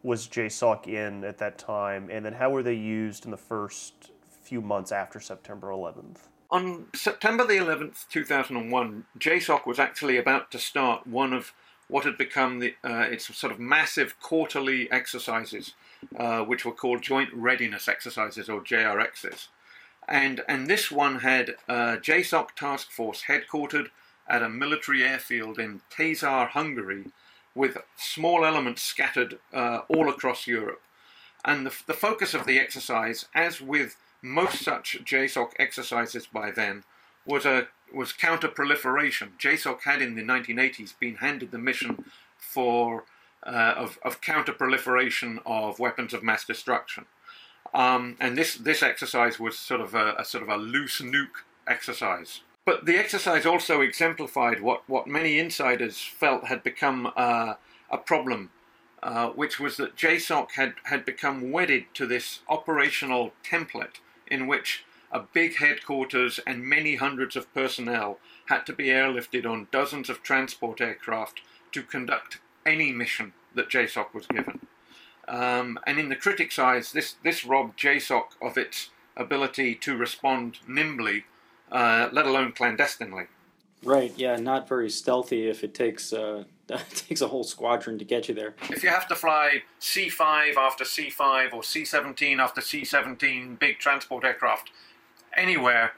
was 0.03 0.27
JSOC 0.27 0.87
in 0.87 1.23
at 1.23 1.37
that 1.39 1.57
time, 1.57 2.09
and 2.09 2.25
then 2.25 2.33
how 2.33 2.49
were 2.49 2.63
they 2.63 2.73
used 2.73 3.25
in 3.25 3.31
the 3.31 3.37
first 3.37 4.11
few 4.29 4.61
months 4.61 4.91
after 4.91 5.19
September 5.19 5.67
11th? 5.69 6.17
On 6.51 6.85
September 6.95 7.45
the 7.45 7.55
11th, 7.55 8.07
2001, 8.09 9.05
JSOC 9.19 9.65
was 9.65 9.77
actually 9.77 10.17
about 10.17 10.49
to 10.51 10.59
start 10.59 11.05
one 11.05 11.33
of 11.33 11.53
what 11.89 12.05
had 12.05 12.17
become 12.17 12.59
the, 12.59 12.75
uh, 12.83 13.07
its 13.09 13.35
sort 13.35 13.51
of 13.51 13.59
massive 13.59 14.19
quarterly 14.19 14.89
exercises, 14.91 15.73
uh, 16.17 16.41
which 16.41 16.65
were 16.65 16.71
called 16.71 17.01
Joint 17.01 17.29
Readiness 17.33 17.87
Exercises 17.87 18.47
or 18.47 18.61
JRXs. 18.61 19.47
And, 20.09 20.41
and 20.47 20.67
this 20.67 20.89
one 20.89 21.19
had 21.19 21.55
uh, 21.69 21.97
JSOC 22.01 22.55
Task 22.55 22.89
Force 22.91 23.23
headquartered 23.27 23.89
at 24.27 24.41
a 24.41 24.49
military 24.49 25.03
airfield 25.03 25.59
in 25.59 25.81
Taszar, 25.95 26.49
Hungary, 26.49 27.05
with 27.53 27.77
small 27.95 28.43
elements 28.43 28.81
scattered 28.81 29.37
uh, 29.53 29.81
all 29.87 30.09
across 30.09 30.47
Europe. 30.47 30.81
And 31.45 31.65
the, 31.65 31.73
the 31.85 31.93
focus 31.93 32.33
of 32.33 32.45
the 32.45 32.59
exercise, 32.59 33.27
as 33.35 33.61
with 33.61 33.97
most 34.21 34.63
such 34.63 34.97
JSOC 35.05 35.51
exercises 35.59 36.27
by 36.27 36.51
then, 36.51 36.83
was 37.25 37.45
a 37.45 37.67
was 37.93 38.11
counter 38.11 38.47
proliferation. 38.47 39.33
JSOC 39.39 39.81
had 39.83 40.01
in 40.01 40.15
the 40.15 40.23
1980s 40.23 40.97
been 40.99 41.15
handed 41.15 41.51
the 41.51 41.57
mission 41.57 42.05
for 42.37 43.05
uh, 43.45 43.73
of, 43.77 43.97
of 44.03 44.21
counter-proliferation 44.21 45.39
of 45.45 45.79
weapons 45.79 46.13
of 46.13 46.23
mass 46.23 46.45
destruction. 46.45 47.05
Um, 47.73 48.17
and 48.19 48.37
this, 48.37 48.55
this 48.55 48.81
exercise 48.81 49.39
was 49.39 49.57
sort 49.57 49.81
of 49.81 49.93
a, 49.93 50.15
a 50.17 50.25
sort 50.25 50.43
of 50.43 50.49
a 50.49 50.57
loose 50.57 51.01
nuke 51.01 51.43
exercise. 51.67 52.41
But 52.65 52.85
the 52.85 52.97
exercise 52.97 53.45
also 53.45 53.81
exemplified 53.81 54.61
what, 54.61 54.83
what 54.87 55.07
many 55.07 55.39
insiders 55.39 56.01
felt 56.01 56.45
had 56.45 56.63
become 56.63 57.11
uh, 57.15 57.55
a 57.89 57.97
problem, 57.97 58.51
uh, 59.01 59.29
which 59.29 59.59
was 59.59 59.77
that 59.77 59.95
JSOC 59.95 60.51
had, 60.51 60.73
had 60.83 61.05
become 61.05 61.51
wedded 61.51 61.85
to 61.95 62.05
this 62.05 62.39
operational 62.47 63.33
template 63.43 64.01
in 64.27 64.45
which 64.47 64.85
a 65.11 65.21
big 65.21 65.57
headquarters 65.57 66.39
and 66.45 66.63
many 66.63 66.95
hundreds 66.95 67.35
of 67.35 67.51
personnel 67.53 68.19
had 68.45 68.65
to 68.65 68.73
be 68.73 68.85
airlifted 68.85 69.45
on 69.45 69.67
dozens 69.71 70.09
of 70.09 70.21
transport 70.21 70.81
aircraft 70.81 71.41
to 71.71 71.81
conduct 71.81 72.39
any 72.65 72.91
mission 72.91 73.33
that 73.55 73.69
JSOC 73.69 74.13
was 74.13 74.27
given. 74.27 74.59
Um, 75.29 75.79
and 75.85 75.99
in 75.99 76.09
the 76.09 76.15
critics' 76.15 76.57
eyes, 76.57 76.91
this, 76.91 77.15
this 77.23 77.45
robbed 77.45 77.79
JSOC 77.79 78.23
of 78.41 78.57
its 78.57 78.89
ability 79.15 79.75
to 79.75 79.95
respond 79.95 80.57
nimbly, 80.67 81.25
uh, 81.71 82.09
let 82.11 82.25
alone 82.25 82.51
clandestinely. 82.51 83.25
Right. 83.83 84.11
Yeah. 84.17 84.35
Not 84.37 84.67
very 84.67 84.89
stealthy. 84.89 85.47
If 85.47 85.63
it 85.63 85.73
takes 85.73 86.11
uh, 86.11 86.43
it 86.69 86.89
takes 87.07 87.21
a 87.21 87.27
whole 87.27 87.43
squadron 87.43 87.97
to 87.99 88.05
get 88.05 88.27
you 88.27 88.35
there. 88.35 88.55
If 88.69 88.83
you 88.83 88.89
have 88.89 89.07
to 89.07 89.15
fly 89.15 89.63
C5 89.79 90.55
after 90.55 90.83
C5 90.83 91.53
or 91.53 91.61
C17 91.61 92.39
after 92.39 92.61
C17 92.61 93.57
big 93.59 93.79
transport 93.79 94.23
aircraft 94.25 94.71
anywhere, 95.35 95.93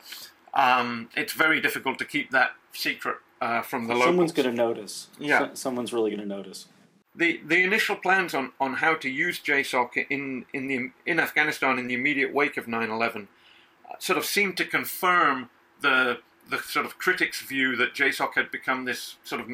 um, 0.53 1.09
it's 1.15 1.33
very 1.33 1.61
difficult 1.61 1.97
to 1.99 2.05
keep 2.05 2.31
that 2.31 2.51
secret 2.73 3.17
uh, 3.41 3.61
from 3.61 3.87
the 3.87 3.93
locals. 3.93 4.05
Someone's 4.05 4.31
going 4.31 4.49
to 4.49 4.55
notice. 4.55 5.07
Yeah. 5.19 5.39
So- 5.39 5.49
someone's 5.53 5.93
really 5.93 6.11
going 6.11 6.21
to 6.21 6.27
notice. 6.27 6.67
The 7.21 7.39
the 7.45 7.61
initial 7.61 7.97
plans 7.97 8.33
on, 8.33 8.51
on 8.59 8.73
how 8.73 8.95
to 8.95 9.07
use 9.07 9.39
JSOC 9.39 10.07
in 10.09 10.47
in 10.53 10.65
the 10.65 10.89
in 11.05 11.19
Afghanistan 11.19 11.77
in 11.77 11.85
the 11.85 11.93
immediate 11.93 12.33
wake 12.33 12.57
of 12.57 12.65
9/11 12.65 13.27
uh, 13.87 13.93
sort 13.99 14.17
of 14.17 14.25
seemed 14.25 14.57
to 14.57 14.65
confirm 14.65 15.51
the 15.81 16.21
the 16.49 16.57
sort 16.57 16.83
of 16.87 16.97
critics' 16.97 17.41
view 17.41 17.75
that 17.75 17.93
JSOC 17.93 18.33
had 18.33 18.49
become 18.49 18.85
this 18.85 19.17
sort 19.23 19.39
of 19.39 19.47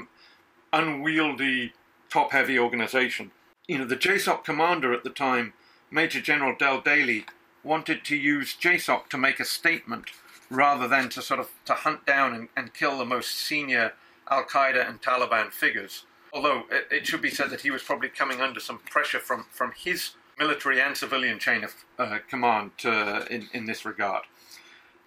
unwieldy, 0.72 1.74
top-heavy 2.10 2.58
organization. 2.58 3.32
You 3.68 3.80
know, 3.80 3.86
the 3.86 3.98
JSOC 3.98 4.46
commander 4.46 4.94
at 4.94 5.04
the 5.04 5.10
time, 5.10 5.52
Major 5.92 6.22
General 6.22 6.56
Dell 6.58 6.82
Dailey, 6.82 7.26
wanted 7.64 8.06
to 8.06 8.16
use 8.16 8.56
JSOC 8.56 9.10
to 9.10 9.18
make 9.18 9.42
a 9.42 9.46
statement 9.46 10.12
rather 10.50 10.88
than 10.88 11.10
to 11.10 11.22
sort 11.22 11.42
of 11.42 11.50
to 11.66 11.74
hunt 11.74 12.06
down 12.06 12.34
and, 12.34 12.48
and 12.56 12.74
kill 12.74 12.98
the 12.98 13.14
most 13.16 13.32
senior 13.32 13.92
Al 14.32 14.46
Qaeda 14.46 14.90
and 14.90 15.02
Taliban 15.02 15.52
figures. 15.52 16.06
Although 16.38 16.66
it, 16.70 17.08
should 17.08 17.24
be 17.24 17.32
said 17.32 17.50
that 17.50 17.62
he 17.62 17.72
was 17.72 17.82
probably 17.82 18.10
coming 18.10 18.42
under 18.42 18.60
some 18.60 18.78
pressure 18.78 19.18
from, 19.18 19.48
from 19.50 19.74
his 19.76 20.12
military 20.38 20.80
and 20.80 20.96
civilian 20.96 21.40
chain 21.40 21.64
of 21.64 21.74
uh, 21.98 22.20
command 22.30 22.70
uh, 22.86 23.26
in, 23.32 23.50
in 23.54 23.66
this 23.66 23.84
regard. 23.86 24.26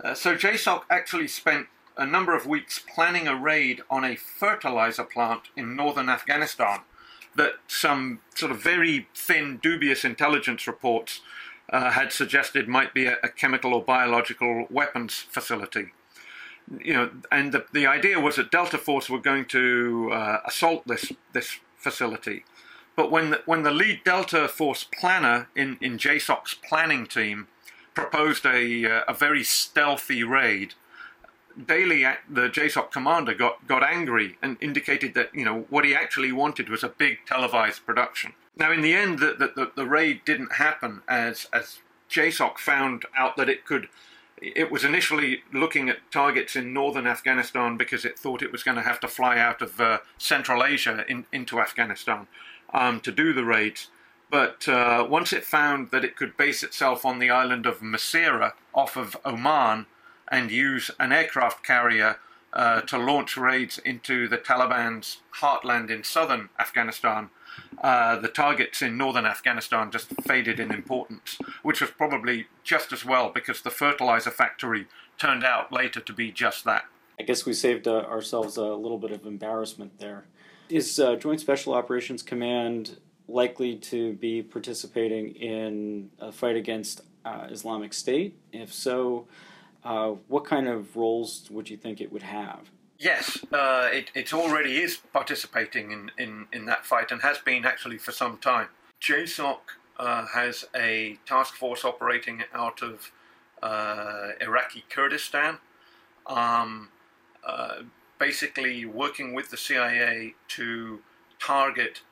Uh, 0.02 0.12
so 0.12 0.34
JSOC 0.34 0.82
actually 0.90 1.28
spent 1.28 1.68
a 1.96 2.04
number 2.04 2.34
of 2.34 2.46
weeks 2.46 2.80
planning 2.80 3.28
a 3.28 3.36
raid 3.36 3.80
on 3.88 4.04
a 4.04 4.16
fertilizer 4.16 5.04
plant 5.04 5.42
in 5.56 5.76
northern 5.76 6.08
Afghanistan 6.08 6.80
that 7.36 7.52
some 7.68 8.18
sort 8.34 8.50
of 8.50 8.60
very 8.60 9.06
thin, 9.14 9.60
dubious 9.62 10.04
intelligence 10.04 10.66
reports 10.66 11.20
uh, 11.72 11.92
had 11.92 12.12
suggested 12.12 12.66
might 12.66 12.92
be 12.92 13.06
a, 13.06 13.18
a 13.22 13.28
chemical 13.28 13.72
or 13.72 13.84
biological 13.84 14.66
weapons 14.68 15.14
facility 15.14 15.92
you 16.78 16.92
know, 16.92 17.10
and 17.32 17.52
the, 17.52 17.64
the 17.72 17.86
idea 17.86 18.20
was 18.20 18.36
that 18.36 18.50
Delta 18.50 18.78
Force 18.78 19.10
were 19.10 19.18
going 19.18 19.46
to 19.46 20.10
uh, 20.12 20.38
assault 20.46 20.86
this 20.86 21.12
this 21.32 21.58
facility. 21.76 22.44
But 22.96 23.10
when 23.10 23.30
the, 23.30 23.42
when 23.46 23.62
the 23.62 23.70
lead 23.70 24.04
Delta 24.04 24.46
Force 24.48 24.84
planner 24.84 25.48
in, 25.56 25.78
in 25.80 25.96
JSOC's 25.96 26.54
planning 26.54 27.06
team 27.06 27.48
proposed 27.94 28.44
a, 28.44 28.84
uh, 28.84 29.02
a 29.08 29.14
very 29.14 29.42
stealthy 29.42 30.22
raid, 30.22 30.74
Dailey, 31.58 32.16
the 32.28 32.48
JSOC 32.48 32.90
commander, 32.90 33.34
got, 33.34 33.66
got 33.66 33.82
angry 33.82 34.36
and 34.42 34.56
indicated 34.60 35.14
that 35.14 35.34
you 35.34 35.44
know 35.44 35.66
what 35.70 35.84
he 35.84 35.94
actually 35.94 36.32
wanted 36.32 36.68
was 36.68 36.84
a 36.84 36.88
big 36.88 37.18
televised 37.26 37.84
production. 37.86 38.34
Now, 38.56 38.72
in 38.72 38.82
the 38.82 38.94
end, 38.94 39.18
the, 39.18 39.34
the, 39.38 39.52
the, 39.56 39.72
the 39.74 39.86
raid 39.86 40.24
didn't 40.24 40.52
happen 40.54 41.02
as 41.08 41.48
as 41.52 41.78
JSOC 42.10 42.58
found 42.58 43.04
out 43.16 43.36
that 43.36 43.48
it 43.48 43.64
could 43.64 43.88
it 44.40 44.70
was 44.70 44.84
initially 44.84 45.42
looking 45.52 45.88
at 45.88 46.10
targets 46.10 46.56
in 46.56 46.72
northern 46.72 47.06
Afghanistan 47.06 47.76
because 47.76 48.04
it 48.04 48.18
thought 48.18 48.42
it 48.42 48.52
was 48.52 48.62
going 48.62 48.76
to 48.76 48.82
have 48.82 49.00
to 49.00 49.08
fly 49.08 49.38
out 49.38 49.60
of 49.60 49.80
uh, 49.80 49.98
Central 50.18 50.64
Asia 50.64 51.04
in, 51.08 51.26
into 51.32 51.60
Afghanistan 51.60 52.26
um, 52.72 53.00
to 53.00 53.12
do 53.12 53.32
the 53.32 53.44
raids. 53.44 53.88
But 54.30 54.68
uh, 54.68 55.06
once 55.08 55.32
it 55.32 55.44
found 55.44 55.90
that 55.90 56.04
it 56.04 56.16
could 56.16 56.36
base 56.36 56.62
itself 56.62 57.04
on 57.04 57.18
the 57.18 57.30
island 57.30 57.66
of 57.66 57.80
Masirah 57.80 58.52
off 58.72 58.96
of 58.96 59.16
Oman 59.24 59.86
and 60.28 60.50
use 60.50 60.90
an 61.00 61.12
aircraft 61.12 61.64
carrier 61.64 62.18
uh, 62.52 62.80
to 62.82 62.98
launch 62.98 63.36
raids 63.36 63.78
into 63.78 64.28
the 64.28 64.38
Taliban's 64.38 65.18
heartland 65.40 65.90
in 65.90 66.04
southern 66.04 66.48
Afghanistan, 66.58 67.30
uh, 67.82 68.16
the 68.16 68.28
targets 68.28 68.82
in 68.82 68.96
northern 68.96 69.26
Afghanistan 69.26 69.90
just 69.90 70.08
faded 70.22 70.60
in 70.60 70.72
importance, 70.72 71.38
which 71.62 71.80
was 71.80 71.90
probably 71.90 72.46
just 72.64 72.92
as 72.92 73.04
well 73.04 73.30
because 73.30 73.62
the 73.62 73.70
fertilizer 73.70 74.30
factory 74.30 74.86
turned 75.18 75.44
out 75.44 75.72
later 75.72 76.00
to 76.00 76.12
be 76.12 76.30
just 76.30 76.64
that. 76.64 76.84
I 77.18 77.22
guess 77.22 77.44
we 77.44 77.52
saved 77.52 77.86
uh, 77.86 78.00
ourselves 78.00 78.56
a 78.56 78.64
little 78.64 78.98
bit 78.98 79.10
of 79.10 79.26
embarrassment 79.26 79.98
there. 79.98 80.24
Is 80.68 80.98
uh, 80.98 81.16
Joint 81.16 81.40
Special 81.40 81.74
Operations 81.74 82.22
Command 82.22 82.98
likely 83.28 83.76
to 83.76 84.14
be 84.14 84.42
participating 84.42 85.34
in 85.34 86.10
a 86.18 86.32
fight 86.32 86.56
against 86.56 87.02
uh, 87.24 87.48
Islamic 87.50 87.92
State? 87.92 88.38
If 88.52 88.72
so, 88.72 89.26
uh, 89.84 90.10
what 90.28 90.44
kind 90.44 90.68
of 90.68 90.96
roles 90.96 91.48
would 91.50 91.70
you 91.70 91.76
think 91.76 92.00
it 92.00 92.12
would 92.12 92.22
have? 92.22 92.70
Yes, 92.98 93.42
uh, 93.50 93.88
it, 93.90 94.10
it 94.14 94.34
already 94.34 94.76
is 94.76 94.98
participating 95.12 95.90
in, 95.90 96.10
in, 96.18 96.46
in 96.52 96.66
that 96.66 96.84
fight 96.84 97.10
and 97.10 97.22
has 97.22 97.38
been 97.38 97.64
actually 97.64 97.96
for 97.96 98.12
some 98.12 98.36
time. 98.36 98.68
JSOC 99.00 99.56
uh, 99.98 100.26
has 100.26 100.66
a 100.74 101.18
task 101.24 101.54
force 101.54 101.84
operating 101.84 102.42
out 102.52 102.82
of 102.82 103.10
uh, 103.62 104.32
Iraqi 104.40 104.84
Kurdistan, 104.90 105.58
um, 106.26 106.90
uh, 107.46 107.82
basically 108.18 108.84
working 108.84 109.34
with 109.34 109.50
the 109.50 109.56
CIA 109.56 110.34
to 110.48 111.00
target 111.38 112.02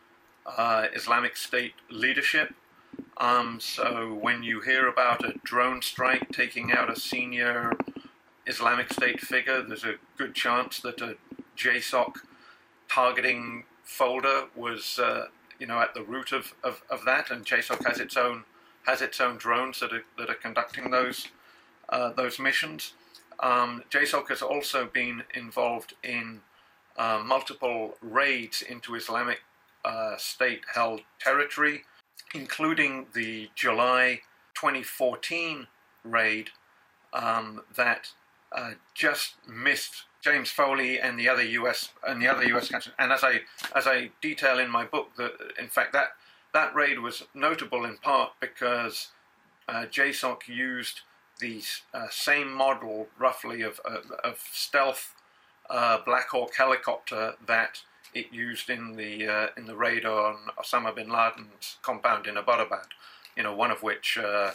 uh, 0.47 0.87
Islamic 0.95 1.37
State 1.37 1.75
leadership. 1.91 2.55
Um, 3.19 3.59
so 3.61 4.17
when 4.21 4.43
you 4.45 4.61
hear 4.61 4.89
about 4.89 5.25
a 5.25 5.35
drone 5.43 5.83
strike 5.83 6.31
taking 6.31 6.71
out 6.73 6.91
a 6.91 6.99
senior 6.99 7.73
Islamic 8.47 8.93
State 8.93 9.21
figure, 9.21 9.61
there's 9.61 9.85
a 9.85 9.97
good 10.17 10.35
chance 10.35 10.79
that 10.81 11.01
a 11.01 11.17
JSOC 11.57 12.15
targeting 12.89 13.65
folder 13.83 14.45
was, 14.55 15.01
uh, 15.01 15.27
you 15.59 15.67
know, 15.67 15.81
at 15.81 15.95
the 15.95 16.03
root 16.03 16.31
of, 16.31 16.55
of, 16.63 16.83
of 16.89 17.05
that, 17.05 17.31
and 17.31 17.45
JSOC 17.45 17.85
has 17.87 17.99
its 17.99 18.17
own 18.17 18.45
has 18.87 19.03
its 19.03 19.21
own 19.21 19.37
drones 19.37 19.81
that 19.81 19.93
are 19.93 20.05
that 20.17 20.31
are 20.31 20.35
conducting 20.35 20.91
those 20.91 21.29
uh, 21.89 22.13
those 22.13 22.39
missions. 22.39 22.93
Um, 23.41 23.83
JSOC 23.91 24.29
has 24.29 24.43
also 24.43 24.87
been 24.87 25.25
involved 25.35 25.95
in 26.03 26.41
uh, 26.97 27.23
multiple 27.25 27.97
raids 28.01 28.63
into 28.63 28.95
Islamic 28.95 29.41
uh, 29.85 30.17
State-held 30.17 31.03
territory, 31.21 31.85
including 32.35 33.07
the 33.15 33.51
July 33.55 34.21
2014 34.55 35.67
raid 36.05 36.51
um, 37.13 37.63
that 37.77 38.13
uh, 38.53 38.73
just 38.95 39.35
missed 39.47 40.05
James 40.23 40.51
Foley 40.51 40.99
and 40.99 41.19
the 41.19 41.29
other 41.29 41.43
U.S. 41.43 41.91
and 42.07 42.21
the 42.21 42.29
other 42.29 42.45
U.S. 42.45 42.69
countries. 42.69 42.95
And 42.99 43.13
as 43.13 43.23
I 43.23 43.41
as 43.75 43.87
I 43.87 44.11
detail 44.21 44.59
in 44.59 44.71
my 44.71 44.85
book, 44.85 45.15
that 45.17 45.33
in 45.59 45.69
fact 45.69 45.93
that 45.93 46.09
that 46.55 46.75
raid 46.75 46.99
was 46.99 47.25
notable 47.35 47.85
in 47.85 47.99
part 47.99 48.33
because 48.41 49.09
uh, 49.69 49.87
JSOC 49.91 50.49
used 50.49 51.03
the 51.41 51.63
uh, 51.95 52.07
same 52.11 52.53
model, 52.53 53.09
roughly, 53.19 53.63
of 53.63 53.81
of, 53.85 54.11
of 54.25 54.43
stealth 54.53 55.15
uh, 55.71 55.99
Black 56.05 56.29
Hawk 56.31 56.55
helicopter 56.57 57.35
that 57.47 57.83
it 58.15 58.27
used 58.33 58.71
in 58.71 58.97
the 58.97 59.29
uh, 59.29 59.47
in 59.57 59.67
the 59.67 59.77
raid 59.77 60.05
on 60.05 60.37
Osama 60.59 60.95
bin 60.95 61.09
Laden's 61.09 61.77
compound 61.83 62.27
in 62.27 62.35
Abbottabad. 62.37 62.87
You 63.37 63.43
know, 63.43 63.55
one 63.55 63.71
of 63.71 63.83
which 63.83 64.19
uh, 64.19 64.53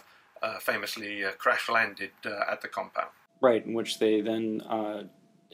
famously 0.60 1.24
crash 1.38 1.70
landed 1.70 2.12
at 2.26 2.62
the 2.62 2.68
compound. 2.68 3.10
Right, 3.39 3.66
in 3.66 3.74
which 3.74 4.00
they 4.00 4.22
then 4.22 4.62
uh, 4.68 5.04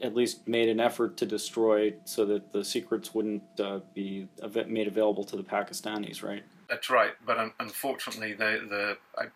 at 0.02 0.14
least 0.14 0.46
made 0.48 0.68
an 0.68 0.80
effort 0.80 1.16
to 1.18 1.26
destroy 1.26 1.94
so 2.04 2.24
that 2.26 2.52
the 2.52 2.64
secrets 2.64 3.14
wouldn't 3.14 3.42
uh, 3.58 3.80
be 3.94 4.28
made 4.66 4.86
available 4.86 5.24
to 5.24 5.36
the 5.36 5.42
Pakistanis, 5.42 6.22
right? 6.22 6.42
That's 6.68 6.88
right, 6.90 7.12
but 7.26 7.38
un- 7.38 7.52
unfortunately, 7.58 8.32
the, 8.32 8.66
the 8.68 8.98
I, 9.18 9.26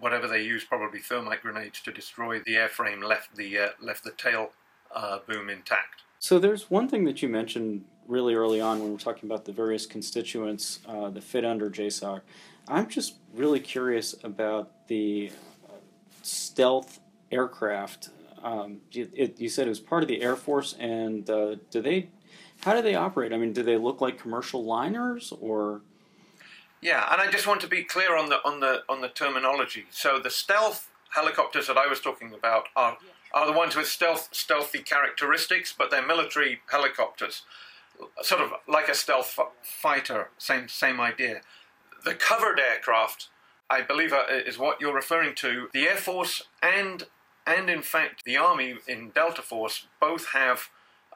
whatever 0.00 0.26
they 0.26 0.42
used, 0.42 0.68
probably 0.68 1.00
thermite 1.00 1.42
grenades 1.42 1.80
to 1.82 1.92
destroy 1.92 2.40
the 2.40 2.54
airframe, 2.54 3.02
left 3.02 3.36
the 3.36 3.58
uh, 3.58 3.68
left 3.80 4.04
the 4.04 4.10
tail 4.12 4.50
uh, 4.94 5.18
boom 5.26 5.48
intact. 5.48 6.02
So 6.18 6.38
there's 6.38 6.70
one 6.70 6.88
thing 6.88 7.04
that 7.04 7.22
you 7.22 7.28
mentioned 7.28 7.84
really 8.12 8.34
early 8.34 8.60
on 8.60 8.80
when 8.80 8.92
we're 8.92 8.98
talking 8.98 9.28
about 9.28 9.44
the 9.44 9.52
various 9.52 9.86
constituents 9.86 10.80
uh, 10.86 11.08
that 11.10 11.24
fit 11.24 11.44
under 11.44 11.70
JSOC. 11.70 12.20
I'm 12.68 12.86
just 12.88 13.16
really 13.34 13.58
curious 13.58 14.14
about 14.22 14.86
the 14.86 15.32
stealth 16.22 17.00
aircraft. 17.32 18.10
Um, 18.42 18.78
you, 18.90 19.08
it, 19.14 19.40
you, 19.40 19.48
said 19.48 19.66
it 19.66 19.70
was 19.70 19.80
part 19.80 20.02
of 20.02 20.08
the 20.08 20.22
Air 20.22 20.36
Force, 20.36 20.74
and 20.78 21.28
uh, 21.28 21.56
do 21.70 21.80
they? 21.80 22.10
How 22.62 22.74
do 22.74 22.82
they 22.82 22.94
operate? 22.94 23.32
I 23.32 23.38
mean, 23.38 23.52
do 23.52 23.62
they 23.62 23.76
look 23.76 24.00
like 24.00 24.18
commercial 24.18 24.64
liners, 24.64 25.32
or? 25.40 25.80
Yeah, 26.80 27.06
and 27.12 27.20
I 27.20 27.30
just 27.30 27.46
want 27.46 27.60
to 27.62 27.68
be 27.68 27.82
clear 27.82 28.16
on 28.16 28.28
the 28.28 28.36
on 28.44 28.60
the 28.60 28.82
on 28.88 29.00
the 29.00 29.08
terminology. 29.08 29.86
So 29.90 30.18
the 30.18 30.30
stealth 30.30 30.90
helicopters 31.14 31.66
that 31.68 31.76
I 31.76 31.86
was 31.86 32.00
talking 32.00 32.32
about 32.34 32.64
are 32.76 32.98
are 33.32 33.46
the 33.46 33.52
ones 33.52 33.74
with 33.76 33.86
stealth 33.86 34.28
stealthy 34.32 34.80
characteristics, 34.80 35.74
but 35.76 35.90
they're 35.90 36.06
military 36.06 36.60
helicopters, 36.70 37.42
sort 38.22 38.40
of 38.40 38.52
like 38.68 38.88
a 38.88 38.94
stealth 38.94 39.38
fighter. 39.62 40.28
Same 40.38 40.68
same 40.68 41.00
idea. 41.00 41.40
The 42.04 42.14
covert 42.14 42.58
aircraft, 42.58 43.28
I 43.70 43.82
believe, 43.82 44.12
uh, 44.12 44.24
is 44.28 44.58
what 44.58 44.80
you're 44.80 44.94
referring 44.94 45.34
to. 45.36 45.68
The 45.72 45.88
Air 45.88 45.96
Force 45.96 46.42
and 46.62 47.04
and 47.46 47.68
in 47.68 47.82
fact 47.82 48.24
the 48.24 48.36
Army 48.36 48.76
in 48.86 49.10
Delta 49.10 49.42
Force 49.42 49.86
both 50.00 50.28
have 50.32 50.68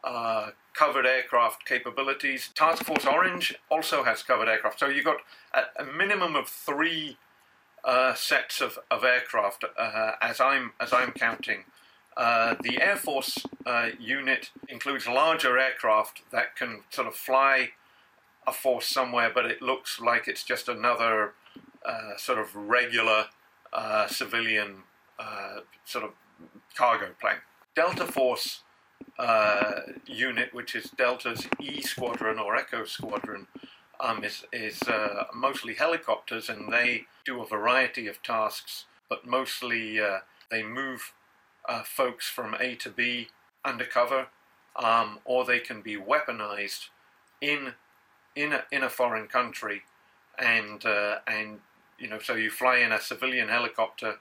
uh, 0.05 0.51
covert 0.73 1.07
aircraft 1.07 1.65
capabilities. 1.65 2.51
Task 2.55 2.85
Force 2.85 3.07
Orange 3.07 3.57
also 3.71 4.05
has 4.05 4.23
covert 4.23 4.49
aircraft. 4.49 4.79
So 4.79 4.87
you've 4.87 5.05
got 5.05 5.19
a, 5.53 5.83
a 5.83 5.85
minimum 5.85 6.37
of 6.37 6.49
three 6.49 7.17
uh, 7.85 8.15
sets 8.15 8.61
of, 8.61 8.79
of 8.91 9.05
aircraft 9.05 9.65
uh, 9.79 10.13
as 10.21 10.41
I'm 10.41 10.73
as 10.81 10.93
I'm 10.93 11.13
counting. 11.13 11.65
Uh, 12.17 12.55
the 12.63 12.81
Air 12.81 12.97
Force 12.97 13.39
uh, 13.67 13.91
unit 13.99 14.51
includes 14.69 15.07
larger 15.07 15.59
aircraft 15.59 16.23
that 16.31 16.57
can 16.57 16.83
sort 16.91 17.07
of 17.07 17.15
fly 17.15 17.71
a 18.47 18.53
force 18.53 18.87
somewhere, 18.87 19.31
but 19.33 19.45
it 19.45 19.61
looks 19.61 20.01
like 20.01 20.27
it's 20.27 20.43
just 20.43 20.69
another 20.69 21.35
uh, 21.85 22.17
sort 22.17 22.39
of 22.39 22.55
regular 22.55 23.27
uh, 23.73 24.07
civilian 24.07 24.83
sort 25.85 26.05
of 26.05 26.11
cargo 26.75 27.09
plane. 27.21 27.39
Delta 27.75 28.07
Force 28.07 28.61
unit, 30.07 30.55
which 30.55 30.75
is 30.75 30.91
Delta's 30.91 31.47
E 31.61 31.83
Squadron 31.83 32.39
or 32.39 32.57
Echo 32.57 32.85
Squadron, 32.85 33.47
um, 34.01 34.25
is, 34.25 34.45
is 34.53 34.83
uh, 34.83 35.25
mostly 35.35 35.75
helicopters 35.75 36.49
and 36.49 36.73
they 36.73 37.05
do 37.25 37.41
a 37.43 37.47
variety 37.47 38.07
of 38.07 38.23
tasks, 38.23 38.85
but 39.09 39.27
mostly 39.27 40.01
uh, 40.01 40.19
they 40.51 40.63
move 40.63 41.13
uh, 41.69 41.83
folks 41.83 42.29
from 42.29 42.55
A 42.61 42.75
to 42.77 42.91
B 42.91 43.29
undercover, 43.65 44.29
um, 44.77 45.19
or 45.25 45.45
they 45.45 45.59
can 45.59 45.83
be 45.83 45.97
weaponized 45.97 46.89
in 47.41 47.75
in 48.35 48.53
a, 48.53 48.65
in 48.71 48.83
a 48.83 48.91
foreign 48.91 49.27
country, 49.27 49.83
and 50.39 50.85
uh, 50.85 51.19
and 51.27 51.61
you 51.99 52.09
know 52.09 52.19
so 52.19 52.35
you 52.35 52.51
fly 52.51 52.79
in 52.79 52.93
a 52.93 53.01
civilian 53.01 53.49
helicopter. 53.49 54.17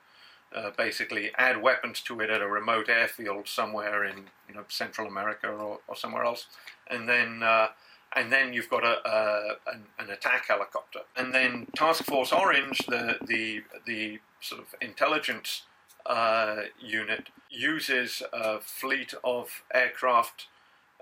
Uh, 0.55 0.71
basically, 0.77 1.31
add 1.37 1.61
weapons 1.61 1.99
to 1.99 2.21
it 2.21 2.29
at 2.29 2.41
a 2.41 2.47
remote 2.47 2.87
airfield 2.87 3.45
somewhere 3.45 4.05
in 4.05 4.15
you 4.47 4.55
know 4.55 4.63
Central 4.69 5.07
America 5.07 5.49
or, 5.49 5.79
or 5.87 5.95
somewhere 5.95 6.23
else, 6.23 6.47
and 6.89 7.09
then 7.09 7.43
uh, 7.43 7.67
and 8.15 8.31
then 8.31 8.53
you've 8.53 8.69
got 8.69 8.83
a, 8.83 9.07
a 9.07 9.55
an, 9.73 9.83
an, 9.99 10.09
attack 10.11 10.47
helicopter, 10.47 10.99
and 11.17 11.33
then 11.33 11.67
Task 11.75 12.05
Force 12.05 12.31
Orange, 12.31 12.77
the 12.87 13.17
the 13.25 13.63
the 13.85 14.19
sort 14.39 14.61
of 14.61 14.67
intelligence 14.81 15.63
uh, 16.05 16.63
unit, 16.79 17.29
uses 17.49 18.21
a 18.33 18.59
fleet 18.59 19.13
of 19.23 19.63
aircraft 19.73 20.47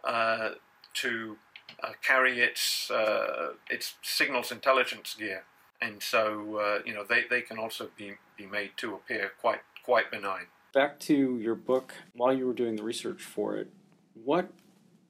uh, 0.04 0.52
to 0.94 1.38
uh, 1.84 1.90
carry 2.02 2.40
its 2.40 2.92
uh, 2.92 3.54
its 3.70 3.96
signals 4.02 4.52
intelligence 4.52 5.16
gear, 5.18 5.44
and 5.82 6.02
so 6.02 6.58
uh, 6.58 6.80
you 6.86 6.94
know 6.94 7.04
they, 7.04 7.24
they 7.30 7.42
can 7.42 7.58
also 7.58 7.90
be 7.98 8.14
be 8.38 8.46
made 8.46 8.72
to 8.78 8.94
appear 8.94 9.32
quite 9.42 9.62
quite 9.84 10.12
benign. 10.12 10.46
Back 10.74 11.00
to 11.02 11.38
your 11.40 11.56
book, 11.56 11.94
while 12.16 12.34
you 12.34 12.48
were 12.48 12.54
doing 12.54 12.76
the 12.76 12.84
research 12.84 13.22
for 13.22 13.58
it, 13.58 13.70
what 14.14 14.50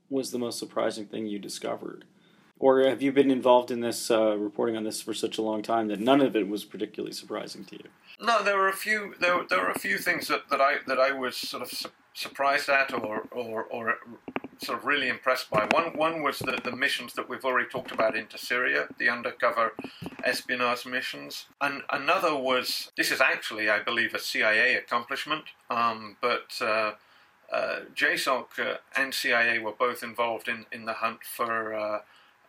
was 0.09 0.31
the 0.31 0.39
most 0.39 0.59
surprising 0.59 1.05
thing 1.05 1.27
you 1.27 1.39
discovered? 1.39 2.05
Or 2.59 2.81
have 2.83 3.01
you 3.01 3.11
been 3.11 3.31
involved 3.31 3.71
in 3.71 3.81
this, 3.81 4.09
uh, 4.09 4.37
reporting 4.37 4.77
on 4.77 4.83
this 4.83 5.01
for 5.01 5.13
such 5.13 5.37
a 5.37 5.41
long 5.41 5.61
time 5.61 5.87
that 5.87 5.99
none 5.99 6.21
of 6.21 6.35
it 6.35 6.47
was 6.47 6.63
particularly 6.63 7.13
surprising 7.13 7.65
to 7.65 7.75
you? 7.75 7.89
No, 8.23 8.41
there 8.41 8.57
were 8.57 8.69
a 8.69 8.73
few. 8.73 9.15
There, 9.19 9.43
there 9.49 9.59
were 9.59 9.71
a 9.71 9.77
few 9.77 9.97
things 9.97 10.29
that, 10.29 10.47
that 10.49 10.61
I 10.61 10.77
that 10.87 10.97
I 10.97 11.11
was 11.11 11.35
sort 11.35 11.61
of 11.61 11.69
su- 11.69 11.89
surprised 12.13 12.69
at, 12.69 12.93
or, 12.93 13.27
or 13.31 13.65
or 13.65 13.97
sort 14.59 14.79
of 14.79 14.85
really 14.85 15.09
impressed 15.09 15.49
by. 15.49 15.65
One 15.65 15.97
one 15.97 16.23
was 16.23 16.39
the, 16.39 16.57
the 16.63 16.73
missions 16.73 17.13
that 17.15 17.27
we've 17.27 17.43
already 17.43 17.67
talked 17.67 17.91
about 17.91 18.15
into 18.15 18.37
Syria, 18.37 18.87
the 18.97 19.09
undercover 19.09 19.73
espionage 20.23 20.85
missions. 20.85 21.47
And 21.59 21.81
another 21.89 22.33
was 22.33 22.93
this 22.95 23.11
is 23.11 23.19
actually, 23.19 23.69
I 23.69 23.83
believe, 23.83 24.13
a 24.13 24.19
CIA 24.19 24.75
accomplishment, 24.75 25.43
um, 25.69 26.17
but. 26.21 26.59
Uh, 26.61 26.93
uh, 27.51 27.81
JSOC 27.93 28.79
and 28.95 29.13
CIA 29.13 29.59
were 29.59 29.73
both 29.73 30.01
involved 30.01 30.47
in, 30.47 30.65
in 30.71 30.85
the 30.85 30.93
hunt 30.93 31.19
for 31.23 31.75
uh, 31.75 31.99